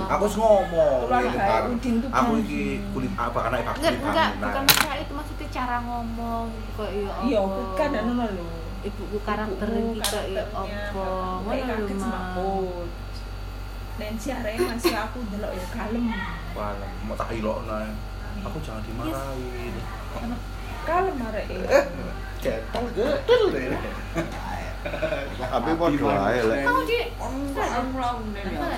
[0.05, 1.01] aku wis ngomong.
[1.07, 1.62] Keluarga ini kan.
[1.70, 2.62] Udin tuh Aku iki
[2.93, 4.45] kulit apa karena ibu enggak enggak nah.
[4.45, 7.61] bukan masalah itu maksudnya cara ngomong kok ya iya apa.
[7.74, 8.47] kan ngono lho
[8.87, 11.07] ibuku karakter kita ya karakternya, apa
[11.43, 12.89] ngono semaput
[13.97, 16.05] Nancy arek masih aku delok ya kalem
[16.53, 17.80] Walah, mau tak ilokno.
[18.45, 19.74] Aku jangan dimarahin.
[20.84, 21.80] kalem arek e
[22.45, 23.66] Cetel gedel deh.
[25.41, 26.62] Tapi padha ae lek.
[26.68, 27.09] kamu di ya.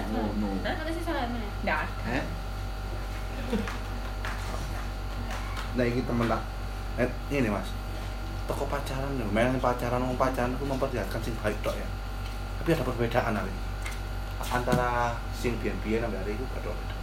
[0.07, 0.49] Ngono.
[0.63, 2.25] mana sih salah mana ndak Eh?
[5.77, 6.43] Nah, ini temen tak.
[6.99, 7.78] Eh, ini mas.
[8.49, 11.89] Toko pacaran nih, main pacaran, mau pacaran aku memperlihatkan sing baik dok ya.
[12.59, 13.53] Tapi ada perbedaan hari
[14.49, 16.97] antara sing bian-bian sampai hari itu ada beda.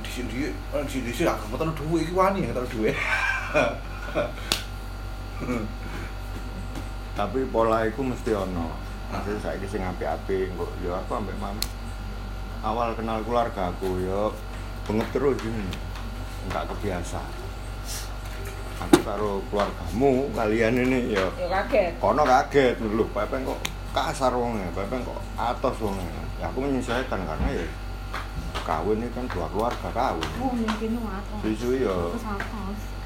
[0.00, 0.54] Di sini, di
[0.90, 2.94] sini sini aku taruh duit, ini wani yang taruh duit.
[7.18, 8.70] Tapi pola iku mesti ono.
[9.10, 11.58] Maksudnya saiki sing apik-apik kok ya aku ambek mam.
[12.62, 14.30] Awal kenal keluarga aku ya
[14.86, 15.66] banget terus ini.
[16.46, 17.39] Enggak kebiasa.
[18.80, 23.60] Aku karo keluargamu kalian ini ya ya kaget kono kaget lho Pepeng kok
[23.92, 26.24] kasar wongnya, Pepeng kok atos wongnya.
[26.40, 27.66] Ya aku menyesuaikan karena ya
[28.64, 30.30] kawin ini kan dua keluarga kawin.
[30.40, 31.96] oh mungkin ngatur Susu ya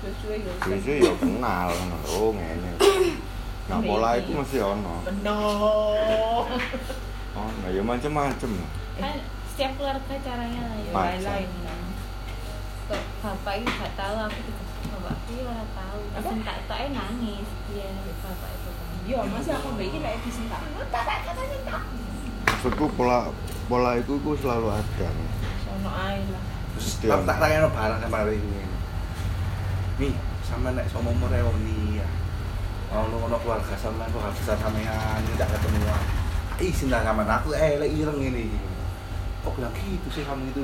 [0.05, 1.71] sesuai ya susu ya kenal.
[2.15, 2.73] Oh ngene.
[3.65, 5.03] Nah pola itu mesti ono.
[5.09, 6.47] bener
[7.35, 8.51] Oh, nah ya macam-macam.
[8.95, 9.17] kan
[9.51, 11.79] setiap keluarga caranya ya lain-lain kan
[13.23, 14.63] bapak itu gak tahu aku juga
[14.95, 16.01] bapak ora tahu
[16.45, 17.89] tak tak nangis dia
[18.21, 20.65] bapak itu kan Iya, masih aku lagi disentak.
[20.89, 21.83] Katanya tak.
[22.49, 23.29] Maksudku pola
[23.69, 25.09] pola itu ku selalu ada.
[25.61, 26.45] Sono ae lah.
[26.81, 27.29] Tak ono.
[27.29, 28.65] tak tanya barang sama hari ini.
[30.01, 30.15] Nih,
[30.49, 32.09] sama nek sama mau reuni ya.
[32.89, 36.05] Mau ngono keluarga sama kok harus bisa sampean tidak ketemuan.
[36.65, 38.49] Ih, sinta sama aku eh lek ireng ini.
[39.45, 40.61] Kok bilang gitu sih kamu itu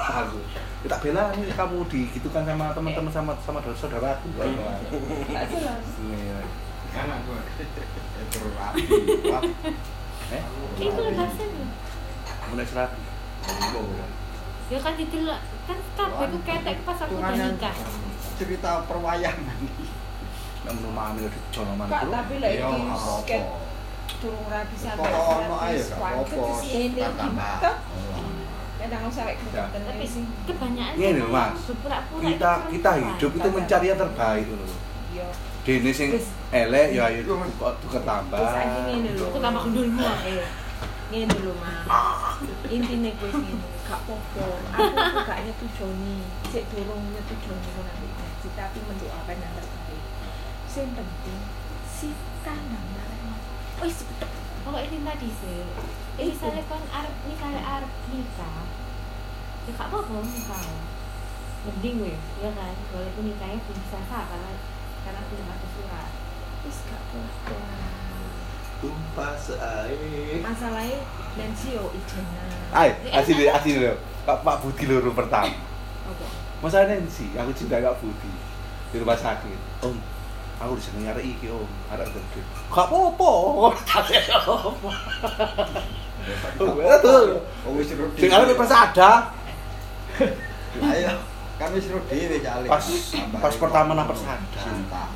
[0.00, 0.38] aku.
[0.84, 4.28] Ya, tak bela nih kamu digitukan sama teman-teman sama sama saudaraku.
[4.40, 5.84] Tak jelas.
[6.00, 6.38] Iya.
[6.94, 7.40] Anak gue.
[8.32, 8.82] Terus rapi.
[9.28, 9.42] Wah.
[10.32, 10.42] Eh,
[10.80, 11.12] itu loh
[12.50, 12.90] mulai serat.
[14.72, 15.36] ya kan itu lah
[15.68, 17.74] kan kabeh ku ketek pas aku udah nikah
[18.40, 19.58] cerita perwayangan.
[20.64, 22.08] Namun mami udah jono mana tuh.
[22.08, 23.20] tapi lek Iya, iki apa-apa.
[23.20, 23.44] sket
[24.24, 27.70] durung rapi sampai Pokok ono ae gak apa-apa.
[28.84, 29.64] Kadang usah Ya.
[29.64, 29.80] sih.
[29.80, 31.56] tapi sih kebanyakan Ini kan Mas.
[32.20, 34.68] Kita itu kita hidup itu mencari yang terbaik loh.
[35.16, 35.26] Iya.
[35.64, 36.08] Dene sing
[36.52, 37.24] elek ya ayo
[37.56, 38.36] kok tuker tambah.
[38.36, 39.24] Wis ngene lho.
[39.32, 40.44] aku tambah kendulmu Eh,
[41.08, 42.36] Ngene lho, Mas.
[42.68, 44.44] Intine kuwi ngene, gak apa-apa.
[44.76, 46.16] Aku aku gak nyetujoni.
[46.52, 50.02] Sik durung nyetujoni ngono nanti gaji, tapi mendoakan yang terbaik.
[50.68, 51.40] Sing penting.
[53.80, 53.96] Wis
[54.84, 55.56] ini tadi sih
[56.20, 58.66] eh, misalnya kan arep misalnya arep nikah
[59.64, 60.64] ya gak apa-apa nikah
[61.64, 64.52] mending gue ya kan walaupun nikahnya belum sah karena
[65.04, 66.08] karena belum ada surat
[66.64, 67.60] wis gak apa-apa.
[68.80, 70.40] Tumpah seair.
[70.44, 70.98] Masalahnya
[71.36, 72.48] Nancy yo ijenan.
[72.72, 73.96] Ay, asli asli lho.
[74.24, 75.52] Pak Pak Budi loro pertama.
[76.08, 76.26] Apa?
[76.64, 78.32] Masa Nancy, aku cinta Kak Budi
[78.92, 79.84] di rumah sakit.
[79.84, 79.96] Om,
[80.60, 82.40] aku bisa nyari iki om, ada gede.
[82.72, 83.32] Gak apa-apa.
[86.58, 87.40] Betul.
[87.64, 88.20] Oh wis rudi.
[88.20, 89.10] Sing arep pas ada.
[90.80, 91.12] Ayo.
[91.60, 92.68] Kan wis rudi dhewe calik.
[92.68, 92.86] Pas
[93.40, 94.40] pas pertama nang persada.
[94.56, 95.12] Cinta.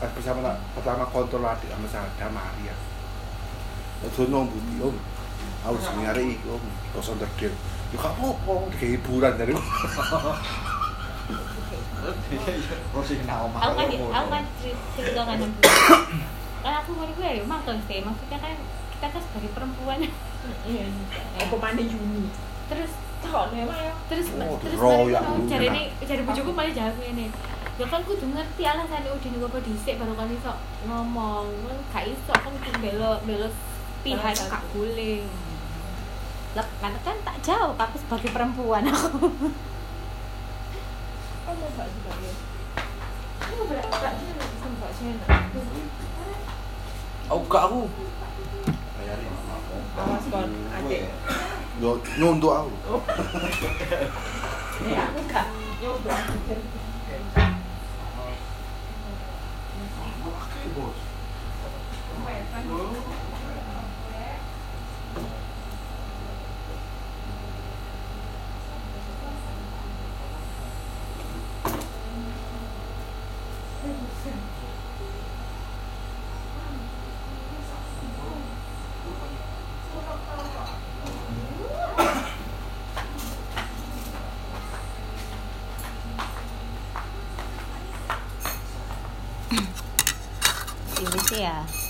[0.00, 2.74] Pas pertama pertama kontrol adik sama sada Maria.
[4.04, 4.96] Ojo nang Budi om.
[5.64, 6.60] Aku bisa nyari iki om,
[6.92, 7.48] kosong terdil.
[7.88, 9.56] Ya gak apa-apa, hiburan dari.
[9.56, 9.72] Aku
[13.00, 15.40] kan aku kan cerita kan
[16.60, 18.56] kan aku mau gue ya makan sih maksudnya kan
[18.94, 19.98] kita kan sebagai perempuan
[20.68, 20.86] Iya.
[21.40, 22.28] Apa mana Yuni?
[22.64, 22.92] terus
[23.24, 23.92] Takon ya, ya.
[24.08, 27.26] terus Oh, terus lu, cari ini cari bujuku paling jawab ini
[27.74, 30.52] ya kan kudu ngerti alasan Udin gue dhisik baru kan iso
[30.86, 33.48] ngomong kan gak iso kan kudu belo belo
[34.06, 34.62] pihak gak satu.
[34.76, 35.26] boleh
[36.54, 39.26] lah kan kan tak jawab aku sebagai perempuan aku
[41.44, 41.66] Kamu
[42.24, 42.32] ya.
[43.68, 45.26] Berat bisa Mbak Sienna.
[47.28, 47.82] Aku gak aku.
[49.94, 51.06] Awas kon, adik.
[51.78, 52.94] Yo nyontok aku.
[54.90, 55.46] Ya aku gak
[55.78, 56.14] nyoba.
[62.64, 63.13] ini
[91.44, 91.83] sih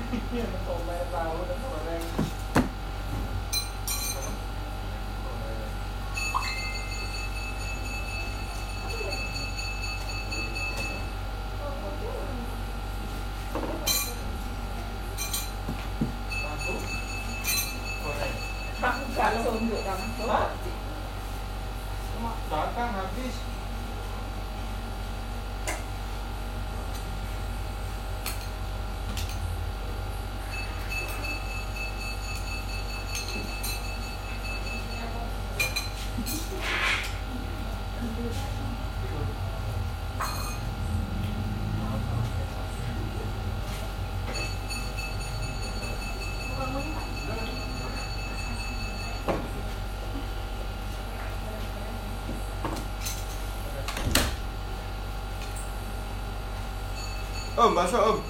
[0.00, 0.32] Thank
[2.18, 2.27] you.
[57.60, 58.27] 嗯，没错，嗯。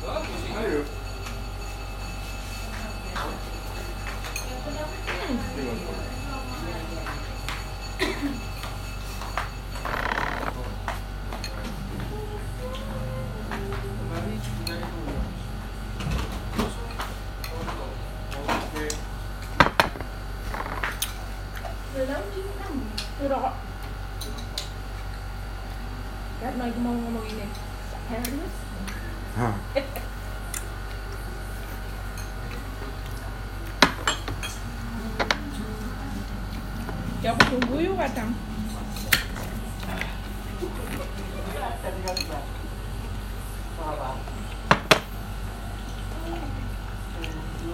[37.99, 38.31] Kadang.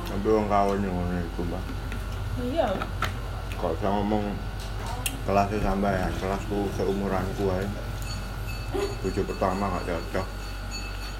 [0.04, 1.64] Tapi wong kawin yang ngono iku, Mbak.
[2.48, 2.68] Iya.
[3.60, 4.24] Kok saya ngomong
[5.28, 7.66] kelasnya sampean, kelasku seumuranku ae.
[9.04, 10.26] Bojo pertama gak cocok.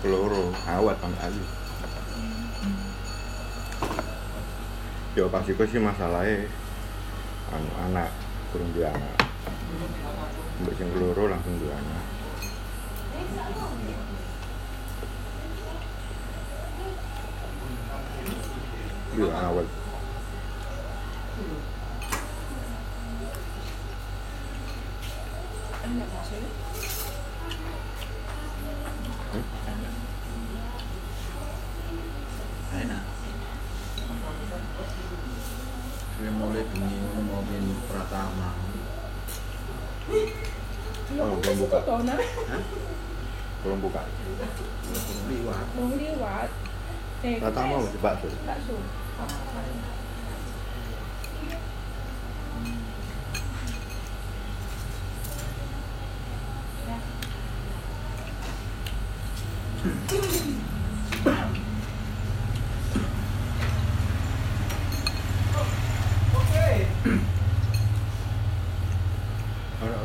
[0.01, 1.45] Keloro, awet sampe ayu.
[5.15, 6.51] Yo pas iku sih masalahnya
[7.55, 8.11] anu anak
[8.65, 9.17] kurang duwe anak.
[10.65, 12.05] Mbak sing keloro langsung duwe anak.
[19.12, 19.69] Yo awet.
[25.85, 26.09] Enak
[41.65, 41.81] Aku
[43.65, 44.05] belum buka.
[44.05, 44.05] buka.
[45.33, 45.67] Liwat.
[45.81, 46.51] Mau liwat.
[47.25, 48.29] Eh, Rata mau bakso.
[48.45, 48.77] Bakso.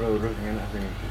[0.09, 1.07] loro sing enak sing iki.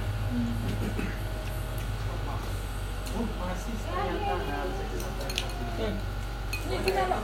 [6.67, 7.17] Ini kita lo.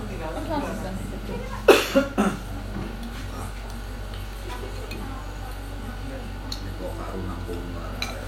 [6.75, 8.23] Kok karo nampung arek.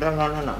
[0.00, 0.56] Sing tetelan anak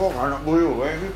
[0.00, 1.09] Kowe kok anak boyo wae iki?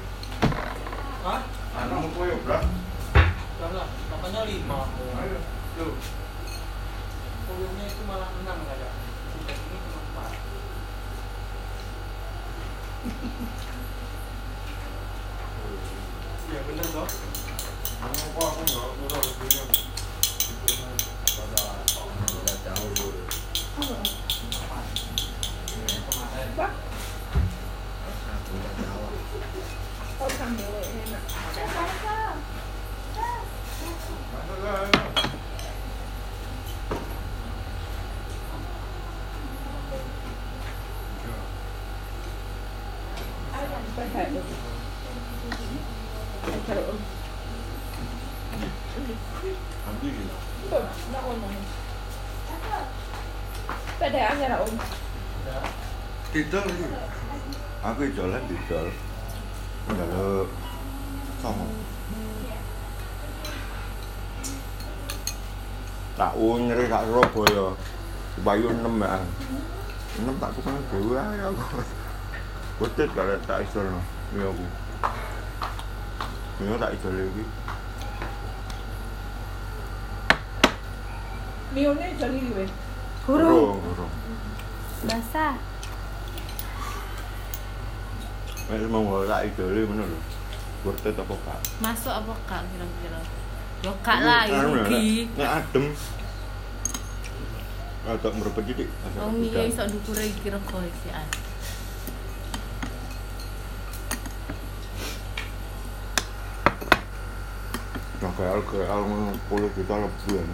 [54.45, 54.77] Pedaan ya, Om.
[56.37, 56.87] Didol iki.
[57.81, 58.93] Aku idolan didol.
[59.89, 60.49] Njaluk
[61.41, 61.65] songo.
[66.21, 67.73] Tak unyri tak Surabaya.
[68.45, 69.17] Bayu 6 ya.
[70.21, 71.81] 6 tak tukang dhewe ae aku.
[72.85, 74.05] Betet kare tak isolno.
[74.37, 74.67] Iya aku.
[76.69, 77.45] Iya tak idol iki.
[81.73, 82.84] Mione jadi gue.
[83.25, 84.12] Urung, urung.
[85.09, 85.57] Basah.
[88.68, 90.18] Wis mau tak idol ngono lho.
[90.85, 91.61] Betet apa kak?
[91.81, 93.20] Masuk apa kak kira-kira?
[93.81, 95.33] Yo kak lah, ya Anu, rugi.
[95.37, 95.97] Nek adem.
[98.05, 98.85] Agak merepet jadi.
[99.16, 101.25] Oh iya iso dukure iki rego iki ah.
[108.20, 110.45] Nah, KL KL ngono 10 juta lebih ya.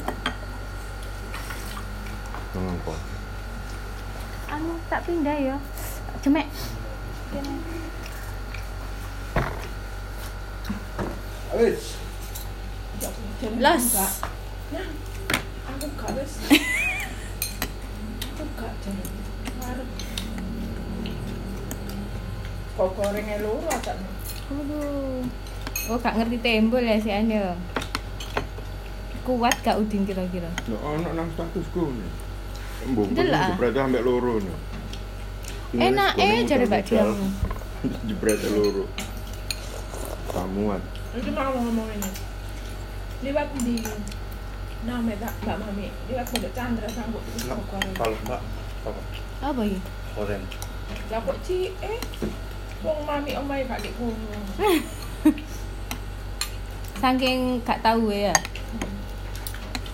[2.50, 2.98] Jangan kok.
[4.50, 5.56] Anu tak pindah ya.
[6.20, 6.50] Cemek.
[11.54, 11.94] Wis.
[14.74, 14.88] Nah,
[15.70, 16.32] aku gak wis.
[18.34, 19.04] Aku gak jadi.
[22.74, 24.10] Kok gorengnya loro aja nih.
[24.50, 25.22] Aduh.
[25.88, 27.54] Oh gak ngerti tembol ya si Anya.
[29.22, 30.50] Kuat gak Udin kira-kira?
[30.66, 32.10] Nek ono nang statusku nih.
[32.80, 34.56] Mbok Delok, jebret ambek loro nih.
[35.70, 37.14] Enak eh jare Mbak Diang.
[38.02, 38.90] Jebret loro.
[40.34, 40.82] Samuan.
[41.14, 42.10] Itu mau ngomong ini.
[43.22, 43.78] Liwat di
[44.82, 45.86] Nama tak Mbak Mami.
[46.10, 47.22] Liwat pada Chandra sanggup
[47.70, 47.94] goreng.
[47.94, 48.40] Kalau Mbak,
[48.82, 49.00] apa?
[49.46, 49.78] Apa iki?
[50.18, 50.42] Oren.
[51.06, 51.98] Lah kok ci eh
[52.82, 54.44] Wong mami omae gak dik ngomong.
[57.04, 58.34] Saking gak tahu ya.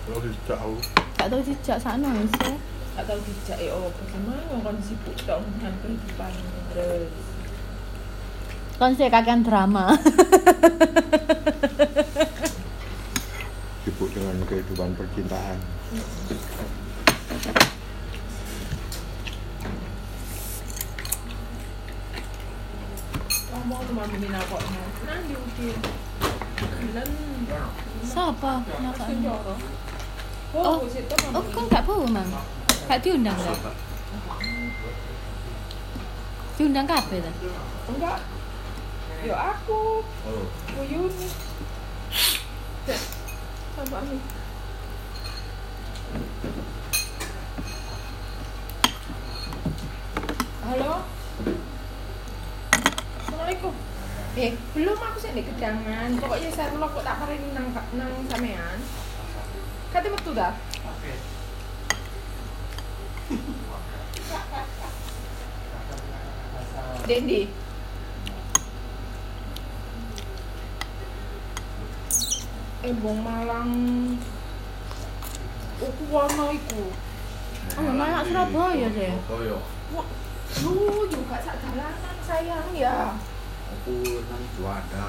[0.09, 0.79] Kalau jauh.
[1.21, 2.25] Gak tahu jejak sana ya.
[2.97, 6.33] Gak tau dijak eh oh bagaimana kon sibuk dong dengan kehidupan
[6.73, 7.13] terus.
[8.81, 9.93] Kon sih kakek drama.
[13.85, 15.61] Sibuk dengan kehidupan percintaan.
[23.53, 24.09] Ngomong sama
[24.41, 24.61] kok
[25.05, 25.21] nang
[25.53, 25.69] di.
[30.57, 30.81] Oh.
[30.81, 30.81] Oh,
[31.37, 32.56] Oh, kon gak bawa, Mang.
[32.87, 33.75] Gak diundang gak?
[36.55, 37.31] Diundang kabeh ta?
[37.91, 38.19] Enggak.
[39.27, 40.47] Yo aku, Oh.
[40.71, 41.11] Buyun.
[42.87, 43.01] Cek.
[43.75, 44.21] Sama nih.
[50.63, 50.93] Halo.
[53.19, 53.73] Assalamualaikum.
[54.39, 56.09] Eh, belum aku sih di kedangan.
[56.23, 57.67] Pokoknya saya kok tak paring nang
[57.99, 58.79] nang sampean.
[59.91, 60.55] Kate metu dah.
[67.07, 67.47] Dendi.
[72.83, 73.71] Embong Malang.
[75.79, 76.83] Aku warna iku.
[77.77, 79.13] Oh, malah Surabaya deh.
[79.23, 79.63] Koyo
[80.63, 83.15] Lu juga sak jalanan sayang ya.
[83.67, 83.93] aku
[84.27, 85.07] nang Juanda.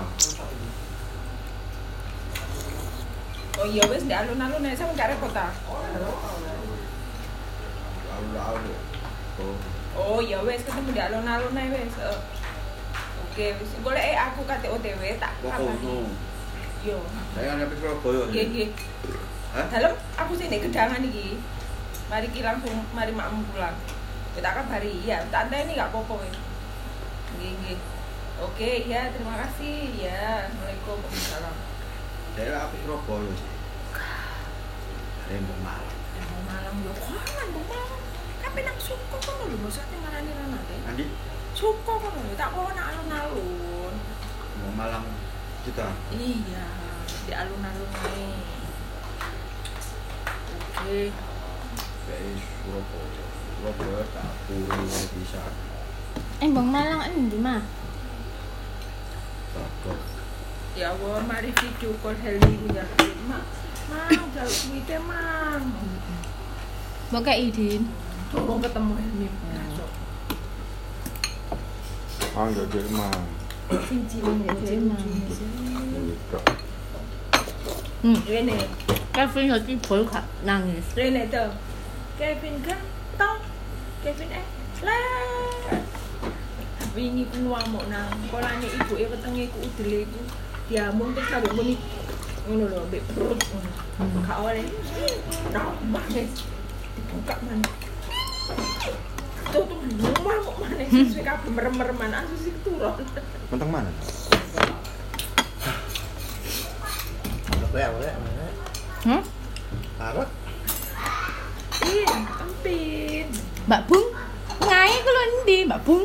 [3.59, 5.51] Oh iya wes di alun-alun aja sama gak repot ah.
[8.07, 8.75] Lalu-lalu.
[9.39, 9.55] Oh,
[9.99, 11.95] Oh iya wes ketemu di alun-alun aja wes.
[11.99, 12.19] Eh,
[13.27, 15.75] Oke, wes golek eh aku kate OTW tak kok kapan.
[15.83, 16.15] ngono.
[16.87, 16.99] Yo.
[17.35, 18.23] Saya nyampe Surabaya.
[18.31, 18.69] Nggih nggih.
[19.51, 19.67] Hah?
[19.67, 21.43] Dalam aku sih nek gedangan iki.
[22.07, 23.75] Mari ki langsung mari makmu pulang.
[24.39, 26.39] Kita kabari ya, tante ini gak apa-apa wes.
[27.35, 27.79] Nggih nggih.
[28.39, 29.99] Oke, ya terima kasih.
[29.99, 31.03] Ya, Assalamualaikum.
[31.03, 31.57] Waalaikumsalam.
[32.39, 33.35] Daerah apa Surabaya?
[35.29, 35.99] Rembang Malang.
[36.17, 37.67] Embong Malang yo kan Embong
[38.59, 40.83] Kape nang suko kono lho, maksudnya marani rana teh.
[40.91, 41.07] Andi,
[41.55, 43.95] Suko kono lho, tak kono nang alun-alun.
[44.59, 45.07] mau Malang
[45.63, 45.95] kita.
[46.11, 46.67] Iya,
[47.23, 48.27] di alun-alun ae.
[50.59, 51.15] Oke.
[52.03, 53.25] Kayak Surabaya.
[53.31, 55.43] Surabaya tak puri bisa.
[56.43, 57.63] Eh, Bang Malang endi mah?
[59.55, 60.03] Bagok.
[60.75, 62.83] Ya Allah, mari video call Helmi punya
[63.31, 63.45] Mak,
[63.87, 65.63] Mang, jauh duitnya Mang.
[67.15, 67.87] Mbok kayak idin.
[68.29, 69.29] Tolong ketemu Helmi.
[69.33, 69.91] Besok.
[72.37, 73.21] Ah, nggak Jerman.
[76.09, 76.39] Gitu.
[77.99, 78.57] Hmm, Rene,
[79.11, 80.87] Kevin lagi bol gak nangis.
[80.95, 81.51] Rene tuh.
[82.21, 82.81] Kevin kan,
[83.19, 83.37] tau.
[84.05, 84.47] Kevin eh,
[84.85, 85.83] lah.
[86.95, 90.21] Wingi ku ngamuk nang kolane ibu e wetenge ku udele iku
[90.69, 91.75] diamung terus karo muni
[92.49, 93.71] ngono lho mbek perut ngono.
[94.25, 94.67] Gak oleh.
[95.51, 96.47] Nah, manis.
[96.95, 97.88] Dibuka mana?
[99.49, 103.01] Tuh tuh ngamuk mana sih kabeh merem-mereman asus iki turun.
[103.53, 103.91] Mentang mana?
[107.69, 108.53] Boleh, boleh, boleh.
[109.05, 109.23] Hmm?
[110.01, 110.29] Arek.
[111.85, 113.27] Iya, empin.
[113.69, 114.07] Mbak Bung,
[114.65, 116.05] ngai ku lho endi, Mbak Bung?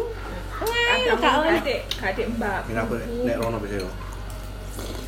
[0.64, 1.82] Ngai Kadang gak oleh.
[2.00, 2.62] kadek, mbak.
[2.68, 3.90] Ini apa nek rono bisa yo.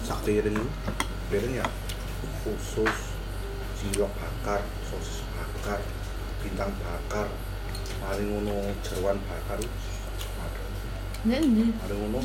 [0.07, 0.55] Sak piring
[1.27, 1.67] piring ya
[2.43, 2.95] khusus
[3.75, 5.79] cilok bakar, sosis bakar,
[6.45, 7.27] bintang bakar,
[8.05, 9.57] paling ngono jeruan bakar.
[9.57, 10.63] Ada.
[11.25, 11.65] Nek endi?
[11.81, 12.19] Ada ngono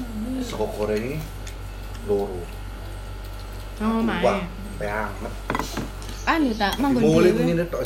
[0.44, 1.16] sego goreng ini
[2.04, 2.44] loro.
[3.80, 4.44] Oh, Wah, mae.
[4.76, 5.32] banget.
[6.28, 7.64] Anu tak manggon dhewe.
[7.64, 7.80] tok.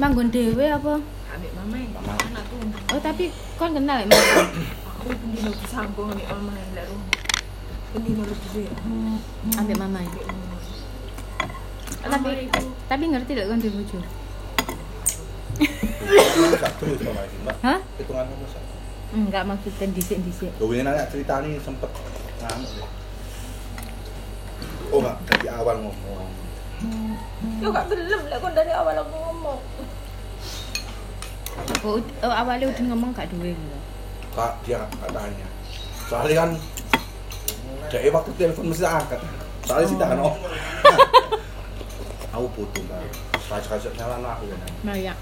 [0.00, 0.94] Manggon dhewe apa?
[1.30, 1.52] Ambek.
[2.90, 3.28] Oh, tapi
[3.60, 4.16] kon kenal ya, Mas?
[5.00, 5.52] Aku pendino
[6.24, 6.88] ambek lek.
[7.92, 8.64] Pendino dhewe.
[9.60, 10.12] Ambek mama ya.
[12.00, 12.48] Tapi
[12.88, 14.00] tapi ngerti lek kon duwe bojo.
[16.80, 17.56] Sama ini, Mbak.
[17.60, 17.78] Hah?
[18.00, 18.74] Hitungan sama satu.
[19.10, 20.50] Enggak maksudnya dhisik-dhisik.
[20.56, 21.90] Gue ini nanya cerita nih sempet
[22.40, 22.88] ngamuk.
[24.90, 26.30] Oh enggak, dari awal ngomong.
[27.60, 29.60] Yo gak gelem lek kon dari awal aku ngomong.
[31.84, 33.78] Oh, oh awalnya udah ngomong gak duwe gitu.
[34.32, 35.46] Kak, dia katanya.
[36.08, 36.50] Soalnya kan
[37.90, 39.20] dia waktu telepon mesti angkat.
[39.66, 40.36] Soalnya sih kan om.
[42.30, 43.04] Aku butuh kan.
[43.50, 44.56] Saya kasih nyala aku ya.
[44.86, 45.14] Nah, ya.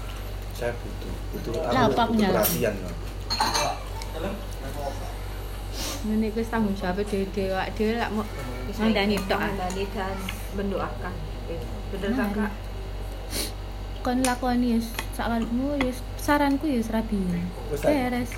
[0.59, 2.93] Saya butuh, butuh Lah, aku apa aku butuh perhatian kan.
[5.99, 8.23] Ini wis tanggung jawab dhewe-dhewe awake dhewe lak mau
[8.75, 9.39] ngandani tok.
[9.39, 9.47] ah.
[9.51, 10.15] Ngandani dan
[10.59, 11.13] mendoakan.
[11.95, 12.51] Bener Nah, tak kak?
[13.99, 14.79] Kon lakoni ya
[15.15, 17.19] sakarepmu ya saranku ya rabi.
[17.79, 18.31] Beres.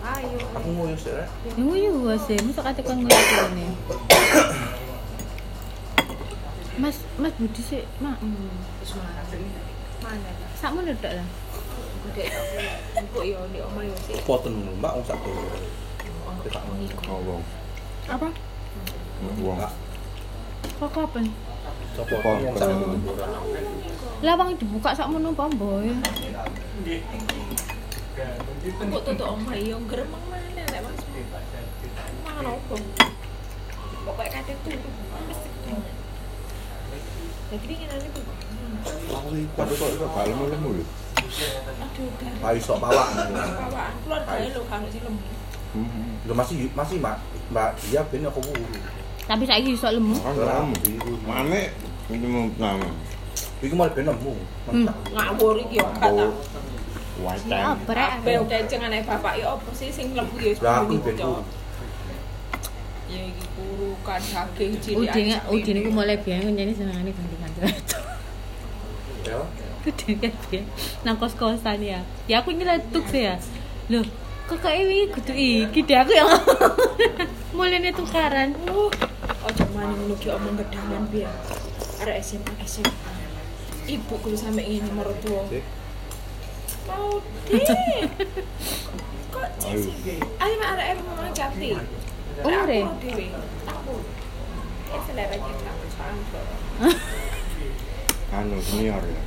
[0.00, 0.38] Ayo.
[0.54, 1.14] Aku mau sih.
[1.14, 1.26] Ya
[1.58, 1.94] nguyu
[2.26, 3.66] sih, masa kate kon nguyu kene.
[6.80, 8.16] Mas, Mas Budi sih, mak.
[10.00, 10.30] Mana?
[10.56, 11.26] Sakmu lah.
[12.10, 12.22] Aku.
[12.96, 14.16] Empuk yo di omah yo sih.
[14.24, 15.04] Poten dulu, Mbak, wong
[17.06, 17.42] Oh, wong.
[18.08, 18.28] Apa?
[19.44, 19.58] Wong.
[20.80, 21.24] Kok kapan?
[22.00, 22.16] Apa?
[22.24, 23.00] wong.
[24.20, 25.88] Lah wong dibuka sakmono apa boy?
[28.80, 31.00] Empuk tutup omah yo gremeng mana lek Mas.
[32.24, 32.74] Mangan opo?
[34.04, 34.80] Pokoknya kate tuh.
[37.50, 38.20] Jadi pingin itu.
[39.10, 40.84] Aku iki kok lemu-lemu lho.
[41.80, 42.10] Aduh.
[42.40, 42.74] Pak iso
[44.90, 45.20] sih lemu.
[45.70, 46.34] Hmm.
[46.34, 47.16] Masih masih Mbak,
[47.54, 48.40] Mbak dia ben aku.
[49.28, 50.16] Tapi saiki iso lemu.
[50.18, 50.76] Lemu.
[51.28, 51.70] Mane
[52.10, 52.88] ini mau nama.
[53.62, 54.34] Iku malah ben nemu.
[54.66, 54.86] Hmm.
[55.14, 56.26] Ngawur iki yo kata.
[57.20, 57.76] Time.
[57.76, 58.10] oprek.
[58.66, 60.88] Cengen ae bapak opo sih sing ya ben cok.
[60.88, 61.42] wuru.
[63.10, 64.98] Ya iki kurukan daging cilik.
[65.06, 67.60] Udine udine ku mulai biyen nyanyi senengane ganti-ganti.
[69.24, 69.40] Ya.
[70.50, 70.64] Biyen
[71.04, 72.00] nang kos-kosan ya.
[72.28, 73.36] Ya aku nyeletuk sih ya.
[73.90, 74.04] Loh,
[74.50, 76.26] Kok ini kudu iki deh aku yang
[77.54, 78.50] mulai tukaran.
[78.66, 78.90] Oh,
[79.46, 81.30] ojo mani ngono ki omong gedangan biar.
[82.02, 82.90] Arek SMA SMA.
[83.86, 85.46] Ibu kudu sampe ngene mertua.
[86.90, 87.62] Mau deh.
[89.30, 90.18] Kok cici?
[90.18, 91.78] Ayo mak arek ngomong jati.
[92.42, 92.50] Oh.
[93.70, 93.94] Aku.
[94.90, 96.90] Ya selera kita soalnya.
[98.30, 99.22] anu senior ya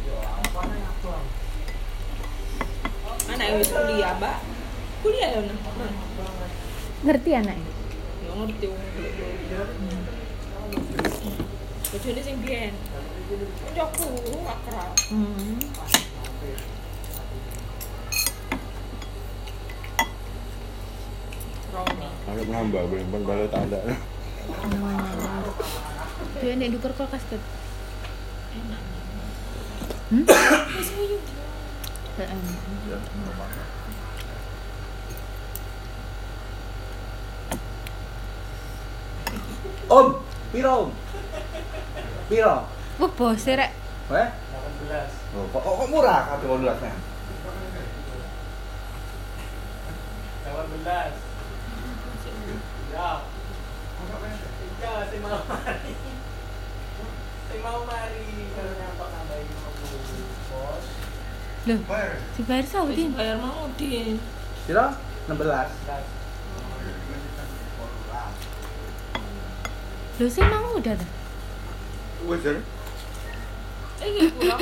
[3.24, 4.36] Anak wis kuliah, Mbak.
[5.00, 5.94] Kuliah ya, Nah.
[7.08, 7.72] Ngerti anaknya?
[8.24, 8.84] Ya ngerti wong
[11.94, 12.74] Bojone sing biyen.
[13.64, 14.08] Kancaku
[14.50, 14.92] akrab.
[15.14, 15.62] Hmm.
[21.74, 22.08] Romi.
[22.24, 23.82] kalau nambah boleh pun balik tak ada
[26.38, 27.42] Dia nek dukur kulkas ket.
[32.18, 32.38] Heeh.
[39.90, 40.08] Om,
[40.54, 40.90] piro om?
[42.30, 42.56] Piro?
[43.02, 43.72] Wah, bos rek.
[44.14, 44.30] Eh?
[45.34, 46.94] Oh, kok, kok murah kata 18 nih?
[50.54, 51.14] 18.
[52.94, 53.26] Ya.
[54.78, 55.42] Iya, sing mau mari.
[55.42, 56.14] Sing mau mari kalau nyampak nambahin 50.
[57.02, 57.43] Bos.
[61.64, 61.80] Loh,
[62.36, 63.16] si bayar sapa, Wis Din?
[63.16, 64.20] bayar mau Din.
[64.68, 64.86] Piro?
[65.32, 65.40] 16.
[70.20, 71.08] Loh, sing mau udah ta?
[72.24, 72.56] wes ya
[74.04, 74.56] Iki kula.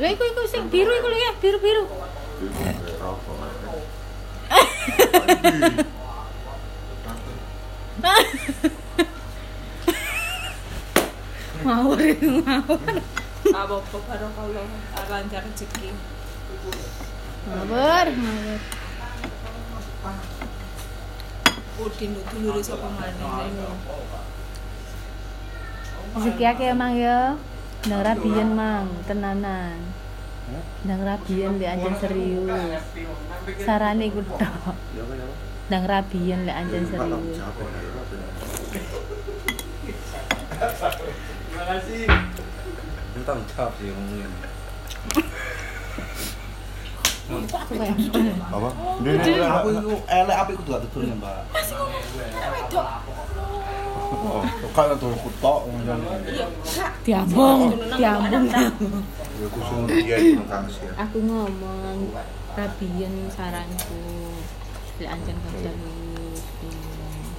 [0.00, 1.84] Lah iku iku sing biru iku lho ya, biru-biru.
[11.70, 12.98] Ngawur itu ngawur.
[13.54, 14.66] Apa-apa barokallah
[15.06, 15.94] lancar rezeki.
[17.46, 18.58] Ngawur, ngawur.
[21.78, 23.54] Udin dulure sapa maneh.
[26.18, 27.38] Rezeki akeh emang ya.
[27.86, 29.78] Nang rabian mang, tenanan.
[30.82, 32.82] Nang rabian lek anjen serius.
[33.62, 34.42] Sarane iku tok.
[34.42, 34.74] Apa?
[35.70, 37.38] Nang rabian lek anjen serius.
[41.70, 42.02] Kasih.
[43.14, 44.32] Ini tanggung jawab sih ngomongin.
[48.50, 48.68] apa
[49.54, 51.46] Aku itu elek apa itu gak tutur ya mbak?
[52.50, 52.86] Wedok.
[54.10, 54.42] oh
[54.74, 56.46] Kalau tuh aku tok ngomong Iya.
[57.06, 57.60] Diambung,
[57.94, 58.46] diambung.
[59.38, 60.90] Ya aku suruh dia itu kang sih.
[60.98, 62.10] Aku ngomong
[62.58, 64.02] rabian saranku.
[64.98, 66.42] Lek anjen gak serius.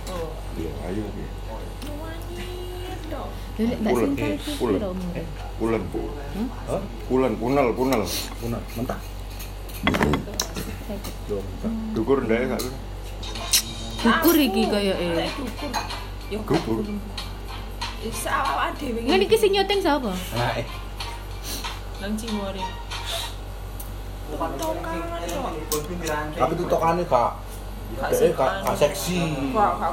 [0.07, 1.40] Oh, iya ayo nuwani
[3.11, 3.29] dong.
[3.59, 3.93] Lha lek Mbak
[5.59, 7.33] Pulen, eh, pulen.
[7.37, 8.03] punel punel
[8.79, 8.99] mentah.
[11.93, 12.61] Dukur ndek sak
[14.01, 15.29] Dukur iki kaya eh.
[16.31, 16.81] Dukur.
[18.01, 20.09] Wis awak dhewe Ngene iki sing nyuting sapa?
[20.09, 20.65] Nah, eh.
[22.01, 22.65] nang Cimori.
[26.33, 27.31] Tapi itu tokannya kak.
[28.09, 29.21] Eh, kak, kak seksi.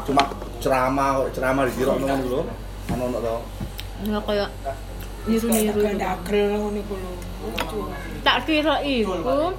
[0.08, 0.22] Cuma
[0.62, 2.40] ceramah, ceramah di kira nonton dulu.
[2.88, 3.36] Ano no to?
[4.08, 4.46] Ya kaya
[5.28, 5.80] niru-niru.
[5.84, 7.12] Gak dagel ngono iku lho.
[8.24, 9.52] Tak kira iku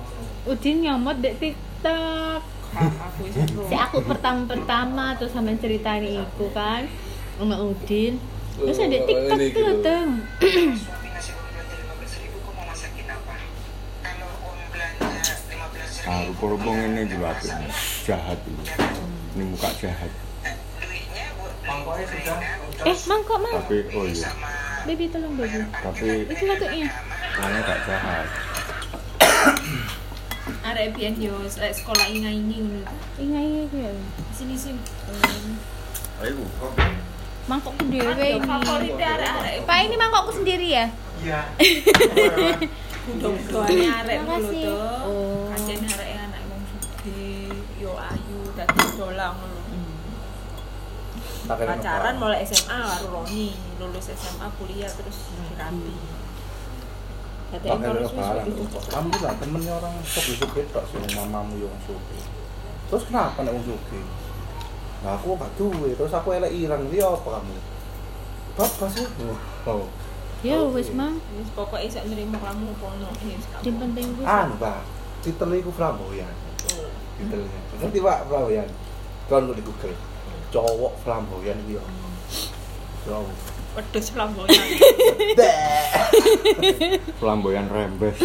[0.49, 2.41] Udin nyomot dek TikTok.
[2.69, 3.21] Aku
[3.69, 6.89] Si aku pertama-pertama terus sampe ceritani iku kan
[7.37, 8.17] sama Udin.
[8.57, 9.83] Terus ada TikTok ini tuh gitu.
[9.85, 10.05] tuh.
[10.79, 13.35] Suami ngasih uang belanja 15 ribu, kok mau masakin apa?
[14.03, 17.29] Kalau uang belanja 15 ah ribu, korupong ini juga
[18.03, 18.63] jahat ini
[19.37, 20.11] ini muka jahat
[20.81, 22.68] duitnya buat sudah.
[22.81, 23.53] Eh, mangkok mang.
[23.57, 24.29] tapi oh iya
[24.81, 25.59] Baby tolong baby.
[25.75, 26.87] tapi Itu latuknya.
[27.31, 28.27] karena gak jahat
[30.61, 32.83] arek biyen yo lek sekolah inga-ingi ngono.
[33.15, 33.91] Ingat iki ya.
[34.29, 34.81] Sini sini.
[36.19, 36.73] Ayo, kok.
[37.45, 38.43] Mangkokku dhewe Yo ini.
[38.43, 39.55] favorit arek-arek.
[39.63, 40.85] Pak ini mangkokku sendiri ya?
[41.19, 41.39] Iya.
[43.05, 44.75] Budo-budoane arek ngono to.
[45.05, 45.47] Oh.
[45.49, 49.37] Kajen arek anak wong sugih, yo ayu dadi dolang
[51.49, 52.21] Pacaran apa.
[52.21, 55.95] mulai SMA karo Roni, lulus SMA kuliah terus dirapi.
[57.49, 57.89] Tak apa.
[58.05, 58.13] wis
[58.93, 62.21] Alhamdulillah temennya orang suki-suki tok sih mamamu yang suki.
[62.93, 64.01] Terus kenapa nek wong suki?
[64.99, 67.57] Nah, aku gak duwe, terus aku elek ilang dia apa kamu?
[68.59, 69.07] Bapak sih.
[69.65, 69.87] Oh.
[70.45, 71.17] Ya wis mang.
[71.33, 73.81] Wis pokoke iso nrimo kamu pono wis Sing kamu.
[73.89, 74.27] penting wis.
[74.27, 74.83] Anu, Pak.
[75.23, 76.29] Titel iku flamboyan.
[76.75, 76.91] Oh.
[77.17, 77.59] Titelnya.
[77.79, 78.69] Ngerti Pak flamboyan?
[79.31, 80.08] Kan di Google.
[80.49, 81.83] Cowok flamboyan iki yo.
[83.05, 83.37] Cowok.
[83.77, 84.65] Wedhus flamboyan.
[87.21, 88.17] flamboyan rembes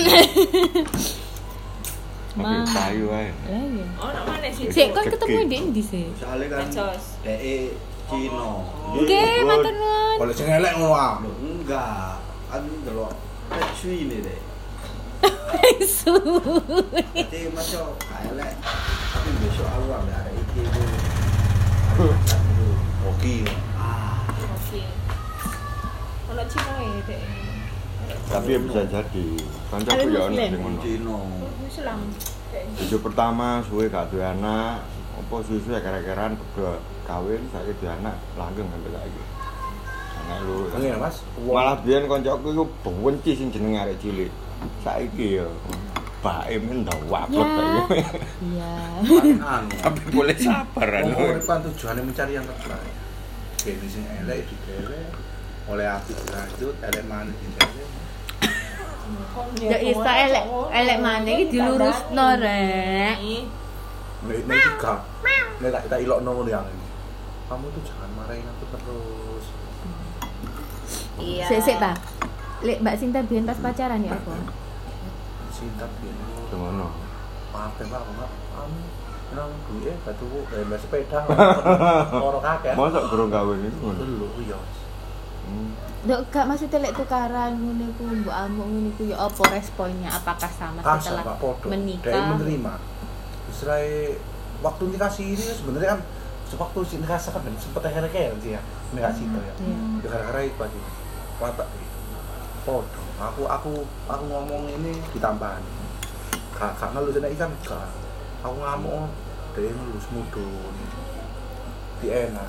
[2.35, 2.67] Ma.
[2.67, 3.31] payu ae.
[3.31, 3.87] Lah iya.
[4.03, 4.67] Oh, nak mana sih?
[4.67, 6.05] Sik kon ketemu di ndi sih?
[6.19, 7.05] Soalnya kan Necos.
[7.23, 7.79] DE
[8.11, 8.67] Cino.
[8.99, 9.47] Oke, Good.
[9.47, 10.17] matur nuwun.
[10.19, 11.23] Kalau sing elek ngono ah.
[11.23, 12.19] Enggak.
[12.51, 13.15] Kan delok
[13.53, 14.41] Pecui ini deh.
[15.87, 16.11] Su.
[17.15, 18.53] Jadi masuk elek.
[19.15, 20.69] Tapi besok aku ambil arek iki ku.
[20.75, 21.84] Aku masak dulu.
[21.95, 22.11] Oke.
[23.07, 23.37] Oke.
[26.27, 27.23] Ono Cino ya, Dek.
[28.27, 29.27] Tapi ya bisa jadi.
[29.71, 30.81] Kancaku ya ono sing ngono.
[30.83, 31.19] Cino.
[31.71, 31.99] Islam.
[32.75, 34.83] Bojo pertama suwe gak duwe anak,
[35.15, 39.23] apa suwe-suwe kere-keran beda kawin saiki duwe anak langgeng sampe saiki.
[40.27, 40.57] Anak lu.
[40.75, 41.23] Ngene Mas.
[41.47, 44.35] Malah biyen kancaku iku benci sing jenenge arek cilik.
[44.83, 45.47] Saiki ya
[46.25, 47.53] bae men ndak wapet Ya.
[47.53, 48.01] saiki.
[48.49, 48.73] Iya.
[49.79, 51.29] Tapi boleh sabar Wong anu.
[51.29, 52.95] urip kan tujuannya mencari yang terbaik.
[53.61, 55.09] Kene sing elek dikelek,
[55.67, 57.89] oleh apik dilanjut, elek maneh dikelek.
[59.61, 63.17] Ya isa elek elek maneh iki dilurusno rek.
[64.25, 64.95] Nek nek tiga,
[65.61, 66.87] nek tak tak ilokno ngono yang ini.
[67.45, 69.45] Kamu tuh jangan marahin aku terus.
[71.15, 71.45] Iya.
[71.47, 71.93] Sik sik ta.
[72.61, 74.64] Lek Mbak Sinta biyen pas pacaran ya apa?
[75.55, 76.17] Cinta biyen.
[76.51, 76.91] Ngono.
[77.55, 78.31] Maaf ya Pak, Pak.
[78.59, 78.81] Kamu
[79.35, 81.19] nang duwe batu eh mbak sepeda.
[82.27, 82.75] Ora kakek.
[82.75, 83.99] Mosok gurung kawin iku ngono.
[84.03, 84.59] Dulu iya.
[85.47, 85.71] Hmm.
[86.05, 90.11] Dok gak maksudnya lek tukaran ngene ku mbok amuk ngene ku ya apa responnya?
[90.13, 91.67] Apakah sama Ah, setelah podo.
[91.67, 92.37] Dia menikah?
[92.37, 92.73] menerima.
[93.49, 94.19] Istilahnya
[94.61, 96.01] waktu nikah sih ini sebenarnya kan
[96.51, 98.61] sewaktu si nikah kan dan sempet akhirnya kayak sih ya
[98.93, 99.55] nikah sih itu ya.
[99.63, 99.77] Iya.
[100.05, 100.81] Ya, gara-gara itu aja.
[102.65, 103.03] Podo.
[103.21, 103.73] Aku aku
[104.09, 105.61] aku ngomong ini ditambahin.
[106.57, 107.93] Gak gak ngelus nek ikan gak.
[108.41, 109.13] Aku ngamuk
[109.53, 110.75] dia ngelus mudun.
[112.01, 112.49] Di enak.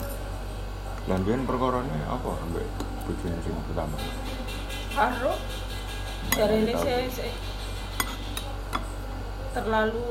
[1.11, 2.63] Lan biyen perkarane apa ambek
[3.03, 3.99] bojone sing pertama?
[4.95, 5.35] Karo
[6.31, 7.03] dari ini saya
[9.51, 10.03] terlalu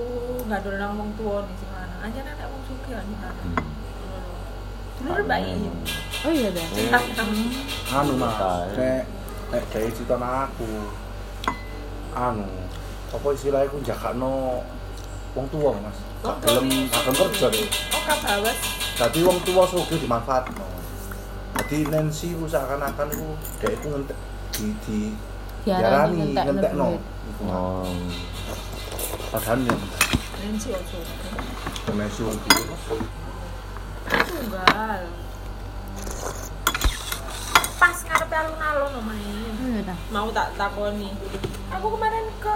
[0.45, 2.01] nggak ada nang wong tua nih sing lanang.
[2.05, 3.37] Aja nek wong sugih nih lanang.
[3.41, 3.57] Hmm.
[5.01, 5.65] Dulu bayi.
[6.29, 6.67] Oh iya dah.
[6.77, 6.89] Eh,
[7.97, 8.69] anu mas Tahu.
[9.55, 10.67] Nek cerita nang aku
[12.15, 12.51] anu
[13.15, 14.67] apa istilahnya aku jakakno
[15.39, 18.59] wong tua mas gak gelem gak kerja deh Oh kabawas.
[18.99, 20.67] jadi wong tua sugih dimanfaatno
[21.55, 24.19] jadi Nancy ku seakan-akan ku dia itu ngentek
[24.55, 25.01] di di
[25.65, 26.99] Diarani ngentekno.
[27.47, 27.89] Oh.
[29.33, 29.77] padahal ya
[30.45, 30.99] Nanti ojo.
[31.95, 32.75] Nancy wong tua
[34.05, 35.24] Tunggal.
[37.75, 39.35] Pas ngarepe alun-alun omahe.
[39.51, 39.99] Oh iya dah.
[40.09, 41.11] Mau tak takoni.
[41.71, 42.55] Aku kemarin ke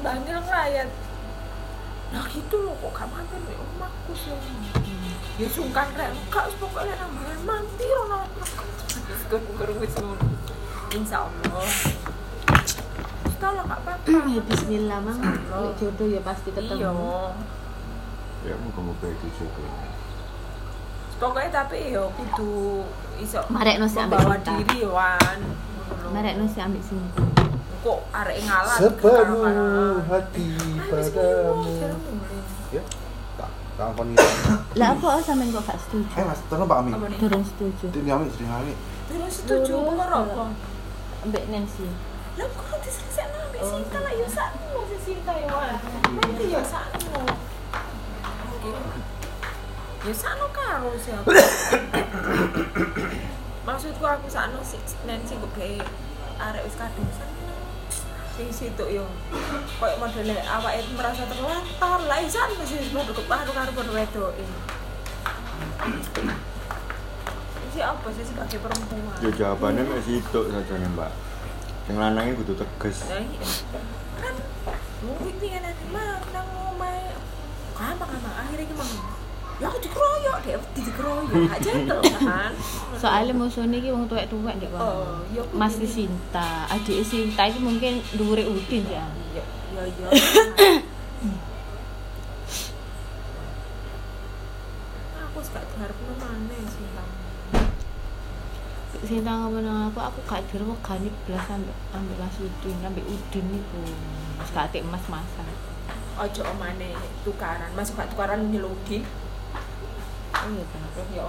[0.00, 0.88] Bangil ngelayat.
[2.10, 4.34] Nah gitu loh kok gak mampir di rumahku sih.
[5.38, 8.20] Ya sungkan rek, enggak pokoknya namanya mampir ono.
[9.30, 10.26] Gur-gur wis ngono.
[10.90, 11.68] Insyaallah.
[13.40, 14.10] Tahu lah gak apa-apa.
[14.36, 15.20] Ya bismillah mang.
[15.78, 16.60] Jodoh ya pasti Iya.
[16.60, 17.14] ketemu.
[18.40, 19.68] Ya muga-muga itu jodoh.
[21.20, 22.80] Pokoknya tapi yo kudu
[23.20, 24.56] iso Marekno sih ambek Sinta.
[24.56, 25.38] diri wan.
[26.16, 27.04] Marek no si ambek sini.
[27.84, 30.46] Kok arek ngalah sepenuh hati
[30.88, 31.76] padamu
[32.72, 32.82] ya
[33.36, 33.50] tak
[34.04, 34.16] nih
[34.76, 36.08] Lah apa sampean kok gak setuju?
[36.12, 36.90] eh mas tolong Pak Ami?
[37.20, 37.86] Durung setuju.
[37.92, 38.72] ini Ami sering Ami
[39.08, 40.44] Terus setuju perkara apa?
[41.24, 41.88] Ambek Nancy.
[42.40, 45.76] Lah kok diselesaikno ambek Sinta lah yo si Sinta yo wan.
[46.16, 47.22] Nanti yo sakno.
[50.00, 51.28] Ya sakno karo siapa.
[53.68, 55.84] Maksudku aku sakno si Nancy kok kayak
[56.40, 57.52] arek wis kadung sakno.
[58.32, 59.04] Sing situ yo.
[59.76, 62.00] Kayak modele awake merasa terlantar.
[62.08, 64.44] Lah isan mesti wis padha kepadu karo padha wedoke.
[67.70, 69.20] Ini apa sih sebagai perempuan?
[69.20, 71.12] Ya jawabannya mek situk saja nih, Mbak.
[71.84, 73.04] Sing lanangnya kudu tegas.
[73.04, 73.48] Nah, iya.
[74.16, 74.34] kan
[75.04, 77.04] mungkin nih kan nanti mah nang omae
[77.76, 79.19] kamar kamar akhirnya gimana
[79.60, 81.52] ya aku dikeroyok deh dikeroyok.
[81.52, 82.52] Gak gentle kan?
[82.96, 84.80] Soalnya musuhnya iki wong tuwek-tuwek ndek wae.
[84.80, 89.04] oh iya aku Mas Sinta, adik Sinta iki mungkin dhuwure Udin ya.
[89.36, 89.44] iya
[89.76, 90.08] iya iya.
[95.28, 96.88] Aku gak diharap mana sih
[99.04, 99.32] Sinta.
[99.32, 103.84] Ngomong nang aku, aku gak dirwegani blas ambek ambek Mas Udin, ambek Udin niku.
[104.40, 105.44] Wis gak atik mas-masan.
[106.20, 106.92] ojo omane
[107.24, 107.72] tukaran.
[107.76, 109.04] Masuk gak tukaran nyeludin
[110.30, 110.64] Oh iya.
[110.64, 111.24] Terus ya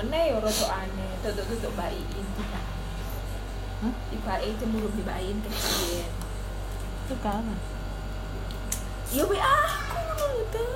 [0.00, 2.26] meneh ya rada aneh tutuk-tutuk bayiin
[3.80, 3.94] Hah?
[4.60, 6.04] Cemburu kecil
[7.08, 7.58] Tukaran.
[9.12, 10.68] Ya WA aku ngono.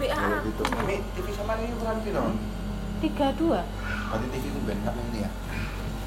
[0.00, 0.62] WA aku.
[0.78, 2.32] Ami TV sama ini ukuran piro?
[3.04, 3.60] 32.
[3.60, 4.60] Berarti TV ku
[5.12, 5.30] ini ya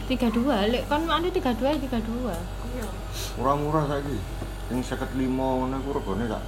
[0.06, 2.34] 32 lek kon anu 32 32
[2.78, 2.88] Iya.
[3.42, 4.18] Murah-murah saiki.
[4.70, 6.42] Sing 55 ngono iku regane sak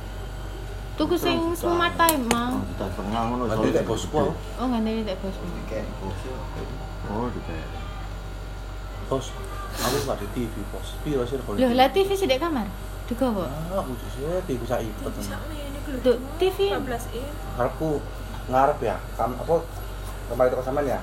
[0.98, 3.44] tuku sing smart time mang juta setengah ngono.
[3.46, 4.18] Nanti soalnya tak bosku.
[4.34, 5.46] oh ngene tak bosku
[6.02, 6.34] bosku
[7.08, 7.64] Oh, dikek.
[9.08, 9.32] Bos,
[9.80, 11.00] aku nggak di TV, bos.
[11.08, 12.68] Piro sih kalau Loh, lah TV sih di kamar.
[13.08, 13.48] Digowo.
[13.48, 15.16] Ah, aku sih TV saya kulo.
[16.04, 16.76] Tuh, TV.
[16.76, 17.32] 15 in.
[17.56, 18.04] Aku
[18.52, 19.64] ngarep ya, kam apa
[20.28, 21.00] kemarin itu sampean ya.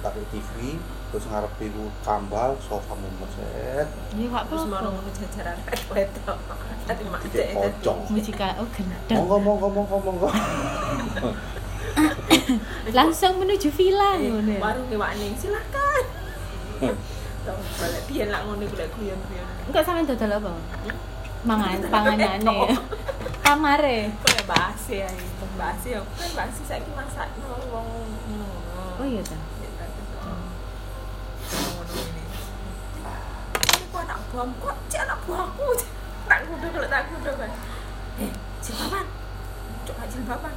[0.00, 0.80] Tapi TV,
[1.16, 3.88] terus ngarep itu kambal, sofa mumet set.
[4.20, 6.36] Ya gak Terus mau ngono jajaran rek wedok.
[6.84, 8.00] Tadi mak Tidak pocong.
[8.12, 9.16] Musika oh gendeng.
[9.16, 10.28] Monggo monggo monggo monggo.
[13.00, 14.44] Langsung menuju villa Eh, ngono.
[14.44, 14.60] ya.
[14.60, 16.04] Warung ning silakan.
[17.80, 19.48] Balik biyen lak ngono iku lek guyon-guyon.
[19.72, 20.52] Enggak sampe dodol apa?
[21.48, 22.76] Mangan panganane.
[23.48, 24.12] Kamare.
[24.20, 25.16] Kok basi ae,
[25.56, 28.44] basi aku kan basi saiki masak wong ngono.
[29.00, 29.55] Oh iya ta.
[34.32, 35.66] Buahmu, kok cek anak buahku?
[36.28, 37.50] Tak kudu kalau tak kudu kan
[38.18, 39.06] Eh, jilbaban
[39.86, 40.54] Coba jilbaban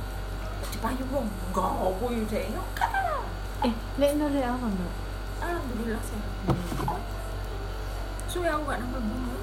[0.73, 1.27] Dipayu wong?
[1.29, 1.71] Enggak,
[2.25, 2.91] deh Ya kan
[3.69, 4.93] Eh, lek nolak apa, Mbak?
[5.39, 6.19] Alhamdulillah sih
[8.29, 9.37] Suwe aku gak nambah bunga.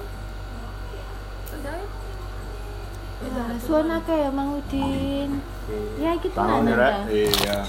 [1.59, 1.87] Udah ya?
[3.35, 5.43] Ah, Suara kayak Mang Udin.
[5.99, 7.03] Ya gitu ta?
[7.11, 7.67] Iya.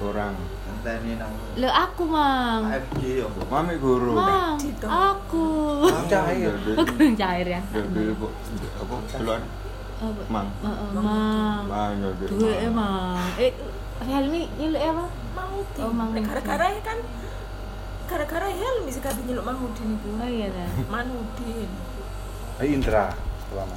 [0.00, 0.34] Kurang.
[0.64, 2.62] Ngenteni nang Lo aku, Mang.
[2.66, 4.16] AFG yo Mami guru.
[4.16, 4.86] Mang, Dito.
[4.88, 5.46] aku.
[6.08, 6.54] Cair.
[6.74, 7.60] Aku cair ya.
[7.60, 8.96] Apa?
[9.14, 10.22] Apa?
[10.28, 10.48] Mang.
[10.60, 11.62] Heeh, Mang.
[11.68, 12.24] Mang jadi.
[12.26, 13.20] Duwe emang.
[13.38, 13.52] Eh,
[14.02, 15.04] Helmi nyeluk apa?
[15.74, 16.26] Di Oh, Mang Udin.
[16.26, 16.98] Gara-gara ya kan
[18.04, 20.66] Gara-gara Helmi sih kabeh nyeluk Manudin iku Oh iya ta.
[20.90, 21.70] Manudin
[22.58, 23.10] Ayo Indra,
[23.50, 23.74] selama.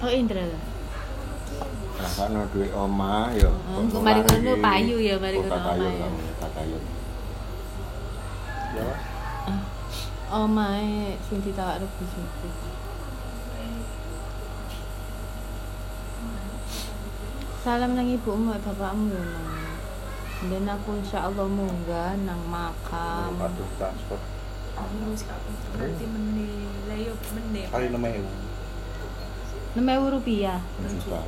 [0.00, 0.58] Oh Indra ta
[2.00, 3.50] rasane duwe omah ya.
[4.00, 5.52] Mari ngono payu ya mari ngono.
[5.52, 5.88] Payu
[6.56, 6.78] payu.
[8.70, 8.86] Ya.
[9.50, 9.60] Ah,
[10.46, 11.42] Omahe sing.
[17.60, 19.50] Salam nang ibumu bapakmu ya, Mang.
[20.48, 23.36] Dan aku insya Allah munggah nang makam.
[23.36, 24.22] Aduh, transport.
[24.78, 25.36] Aku harus gak
[25.76, 27.12] Nanti menilai, Lah yo.
[27.68, 28.49] Kali.
[29.78, 30.58] 6.000 rupiah.
[30.82, 31.20] Juta.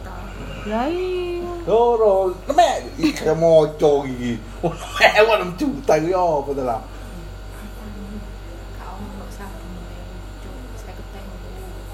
[0.67, 1.47] Lah iya.
[1.67, 4.39] Loro, nemek iki moco iki.
[4.63, 6.81] Oh, ewa 6 juta iki oh, apa to lah?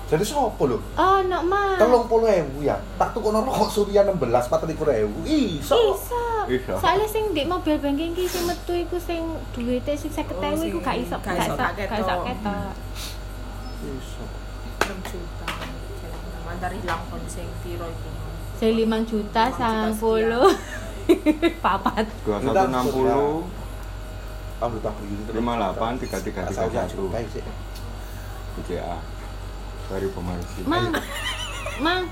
[0.09, 0.81] Jadi siapa lho?
[0.97, 1.77] Oh, nak mas.
[1.77, 2.81] Telung puluh ewu ya.
[2.97, 5.21] Tak tuku rokok surya 16, 4 ewu.
[5.29, 6.01] Iso.
[6.49, 6.75] Iso.
[6.81, 9.21] Soalnya sing di mobil banking ki sing metu iku sing
[9.53, 11.21] t, sing 50 ewu iku gak iso.
[11.21, 11.53] Gak iso.
[13.85, 14.25] Iso
[15.13, 15.58] juta
[16.59, 18.11] mantar hilang kon sing piro iku
[18.59, 19.95] Sing 5 juta 90.
[21.65, 22.11] Papat.
[22.27, 23.47] Dua satu enam puluh
[24.59, 25.39] terus.
[25.39, 27.47] lima delapan tiga tiga tiga Asal satu juta sih.
[28.59, 28.99] BCA
[29.87, 30.61] dari pemarsi.
[30.67, 30.91] Mang.
[31.79, 32.03] Mang.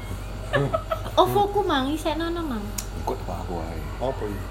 [1.27, 2.63] Ovoku mang isek nono mang.
[3.03, 3.83] Ikut pak aku aja.
[4.07, 4.47] Apa iki?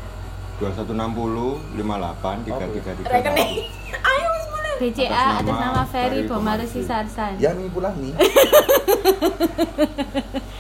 [0.60, 4.30] Dua satu enam puluh lima delapan tiga tiga tiga rekening ayo
[4.76, 6.82] BCA Atas atas nama Ferry Bomaresi.
[6.84, 7.40] Sarsan.
[7.40, 8.14] Ya nih pulang nih.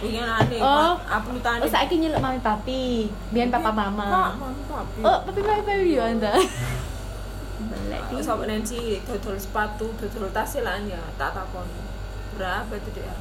[0.05, 0.95] iki aneh Oh.
[1.01, 4.38] apa tani Oh, saiki nyeluk mami papi, biyen papa Kak, mama.
[5.02, 6.31] Oh, papi papi papi yo anda.
[7.65, 8.22] Belek di.
[8.22, 11.65] Sopo Nancy dodol sepatu, dodol tas lah ya, tak takon.
[12.38, 13.15] Berapa itu dia?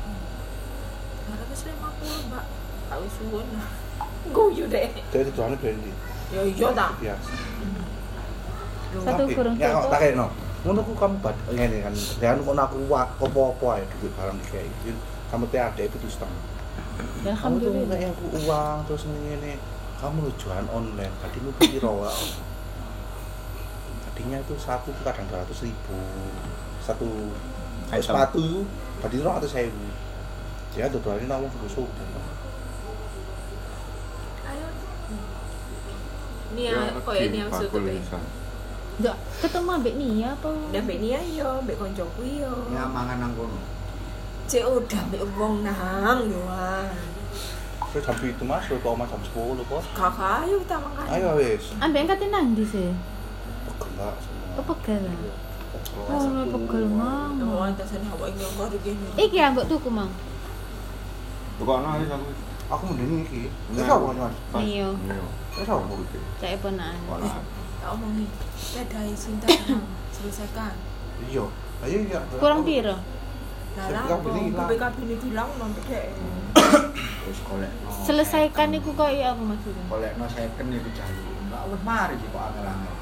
[1.25, 2.45] Harga lima puluh mbak.
[3.01, 3.47] Wis suwun.
[4.37, 4.89] Guyu deh.
[5.09, 5.93] Jadi tujuannya brandy.
[6.33, 6.89] Ya iya ta.
[7.01, 7.33] Biasa.
[8.95, 10.27] Satu Tapi, kurung ya tak kene.
[10.65, 11.93] Ngono ku kamu bad ngene kan.
[11.93, 12.77] Jangan kok aku
[13.29, 14.73] apa-apa ae duit barang kayak
[15.29, 16.41] Kamu teh ada itu setengah.
[17.21, 17.97] Ya, Kamu tuh Alhamdulillah.
[18.01, 19.61] kayak aku uang terus ngene.
[20.01, 21.15] Kamu lu jualan online.
[21.21, 22.29] Tadi lu piro wae.
[24.09, 25.99] Tadinya itu satu tuh kadang 200 ribu
[26.81, 27.09] satu
[27.93, 28.05] Item.
[28.05, 28.65] sepatu
[29.01, 29.85] tadi itu ratus ribu
[30.77, 31.89] ya tuh tuh ini nawang busuk
[34.45, 34.67] Ayo.
[36.55, 37.83] Nia, koyo ini yang sutup
[38.95, 39.01] e.
[39.01, 40.49] Ndak ketemu ambek Nia apa?
[40.49, 42.53] Udah mbek Nia yo, mbek koncoku yo.
[42.71, 43.59] ya mangan nang kono
[44.45, 46.43] Cek udah mbek wong nang yo.
[47.91, 51.07] terus jam itu masuk kok mas jam sepuluh bos Kakak ayo kita makan.
[51.09, 52.91] ayo wes Ambek kate nang ndi sih?
[53.65, 55.03] pegel lah semua Oh, pegel.
[55.03, 55.35] Iya,
[56.07, 57.35] Oh, pegel mang.
[57.39, 59.07] Oh, antasan hawa ini kok gini.
[59.17, 60.11] Iki yang mbok tuku mang.
[61.55, 62.27] Tukang nangis aku.
[62.65, 63.41] aku mending iki
[63.71, 64.35] wes apa mas.
[64.59, 64.95] Mio.
[64.97, 65.25] Mio.
[65.55, 66.23] wes apa Putih.
[66.39, 66.99] Cek ponakan.
[67.07, 67.39] Warna.
[67.85, 68.25] Tak omongi.
[68.73, 70.73] Pedai cinta tenang, selesaikan.
[71.29, 71.45] iya
[71.85, 72.97] ayo iya Kurang piro?
[73.77, 74.09] Hilang.
[74.57, 75.53] BPKB ini bilang
[77.21, 79.85] terus kolekno Selesaikan iku koyo apa maksudnya?
[79.93, 82.95] kolekno second iku jalu enggak wis mari sih kok angel-angel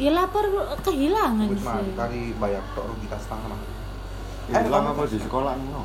[0.00, 0.44] ya lapor
[0.80, 3.60] kehilangan Wis mari sih kari bayar tok rugi tas setengah.
[4.48, 5.84] Hilang apa di sekolah no?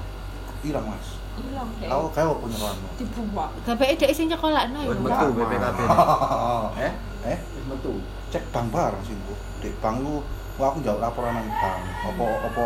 [0.63, 1.07] Hilang Mas.
[1.37, 2.87] hilang Tahu kayak apa nyekolahno?
[2.95, 5.79] dibuang tapi ide sing nyekolakno ya metu BPKB.
[6.87, 6.93] Eh?
[7.27, 7.39] Eh?
[7.67, 7.99] Metu.
[8.31, 9.33] Cek bank bareng sih, Bu.
[9.59, 10.23] Dek bank lu
[10.55, 11.81] wah aku jauh laporan nang bank.
[12.07, 12.65] Apa apa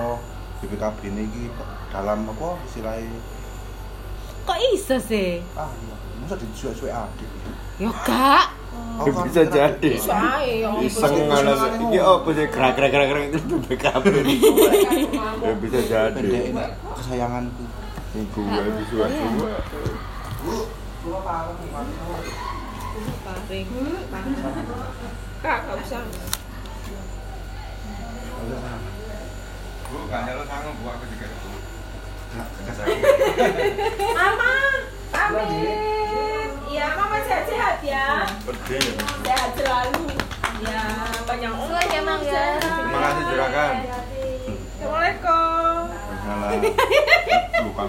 [0.62, 1.44] BPKB ini iki
[1.90, 3.18] dalam apa istilahnya
[4.42, 7.30] kok iso sih ah iya masa dicuek-cuek adik
[7.78, 9.98] ya gak Oh, Bisa jadi.
[9.98, 11.52] bisa ae Iseng ngono.
[11.52, 14.06] terus Iki apa sih gerak gerak gerak gerak itu BKB.
[15.42, 16.22] Ya bisa jadi.
[16.96, 17.64] Kesayanganku
[18.14, 19.50] Ini gue bisa gue.
[23.23, 23.72] Paring
[25.41, 26.03] kak gak usah.
[29.91, 29.97] Bu,
[30.47, 31.27] sanggup bu aku juga.
[34.15, 34.55] mama
[35.11, 36.47] amin.
[36.72, 38.27] Iya mama sehat-sehat ya.
[38.72, 38.80] Ya.
[39.23, 40.15] sehat selalu.
[40.61, 40.84] Ya
[41.26, 42.59] banyak umur ya, Mang, ya.
[42.61, 43.73] Terima kasih juragan.
[44.80, 45.80] assalamualaikum.
[46.22, 46.49] Salah.
[47.65, 47.88] Bukan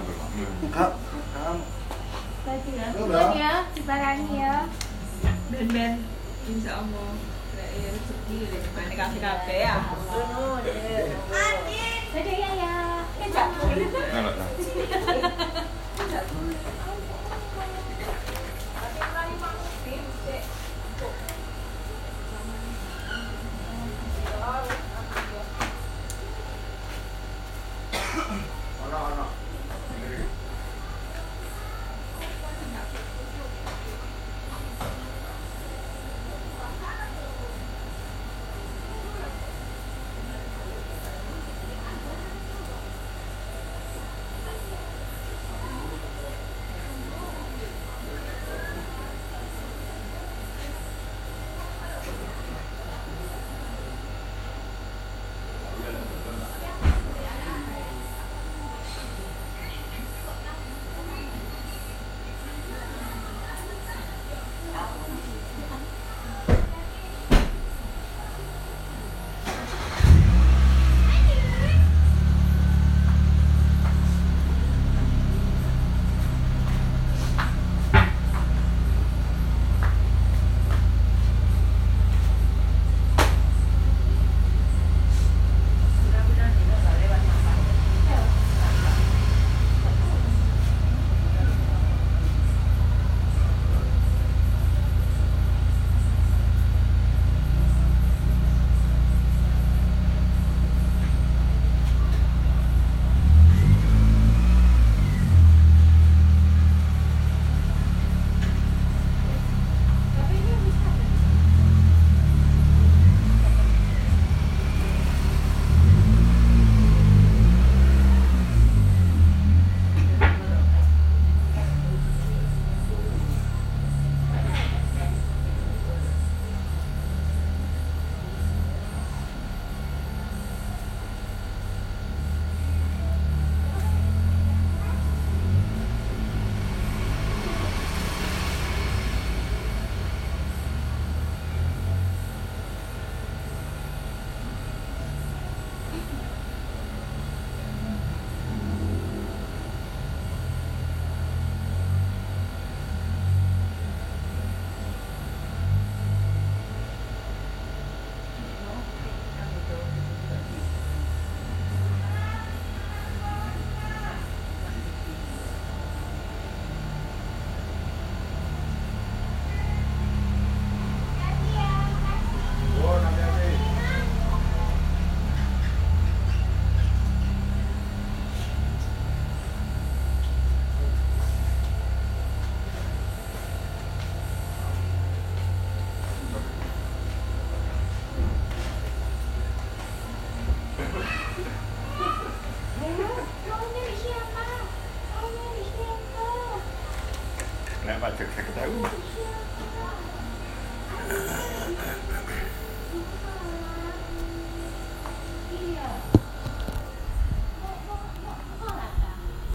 [0.72, 0.90] kak.
[1.32, 1.62] Kamu
[2.98, 3.52] Bukan ya.
[3.74, 4.56] Dibarani ya
[5.52, 5.92] ben ben
[6.48, 7.12] insya allah
[7.60, 9.76] ya rezeki rezeki kasih kafe ya.
[12.12, 13.04] Ya ya.
[13.20, 13.68] Kenapa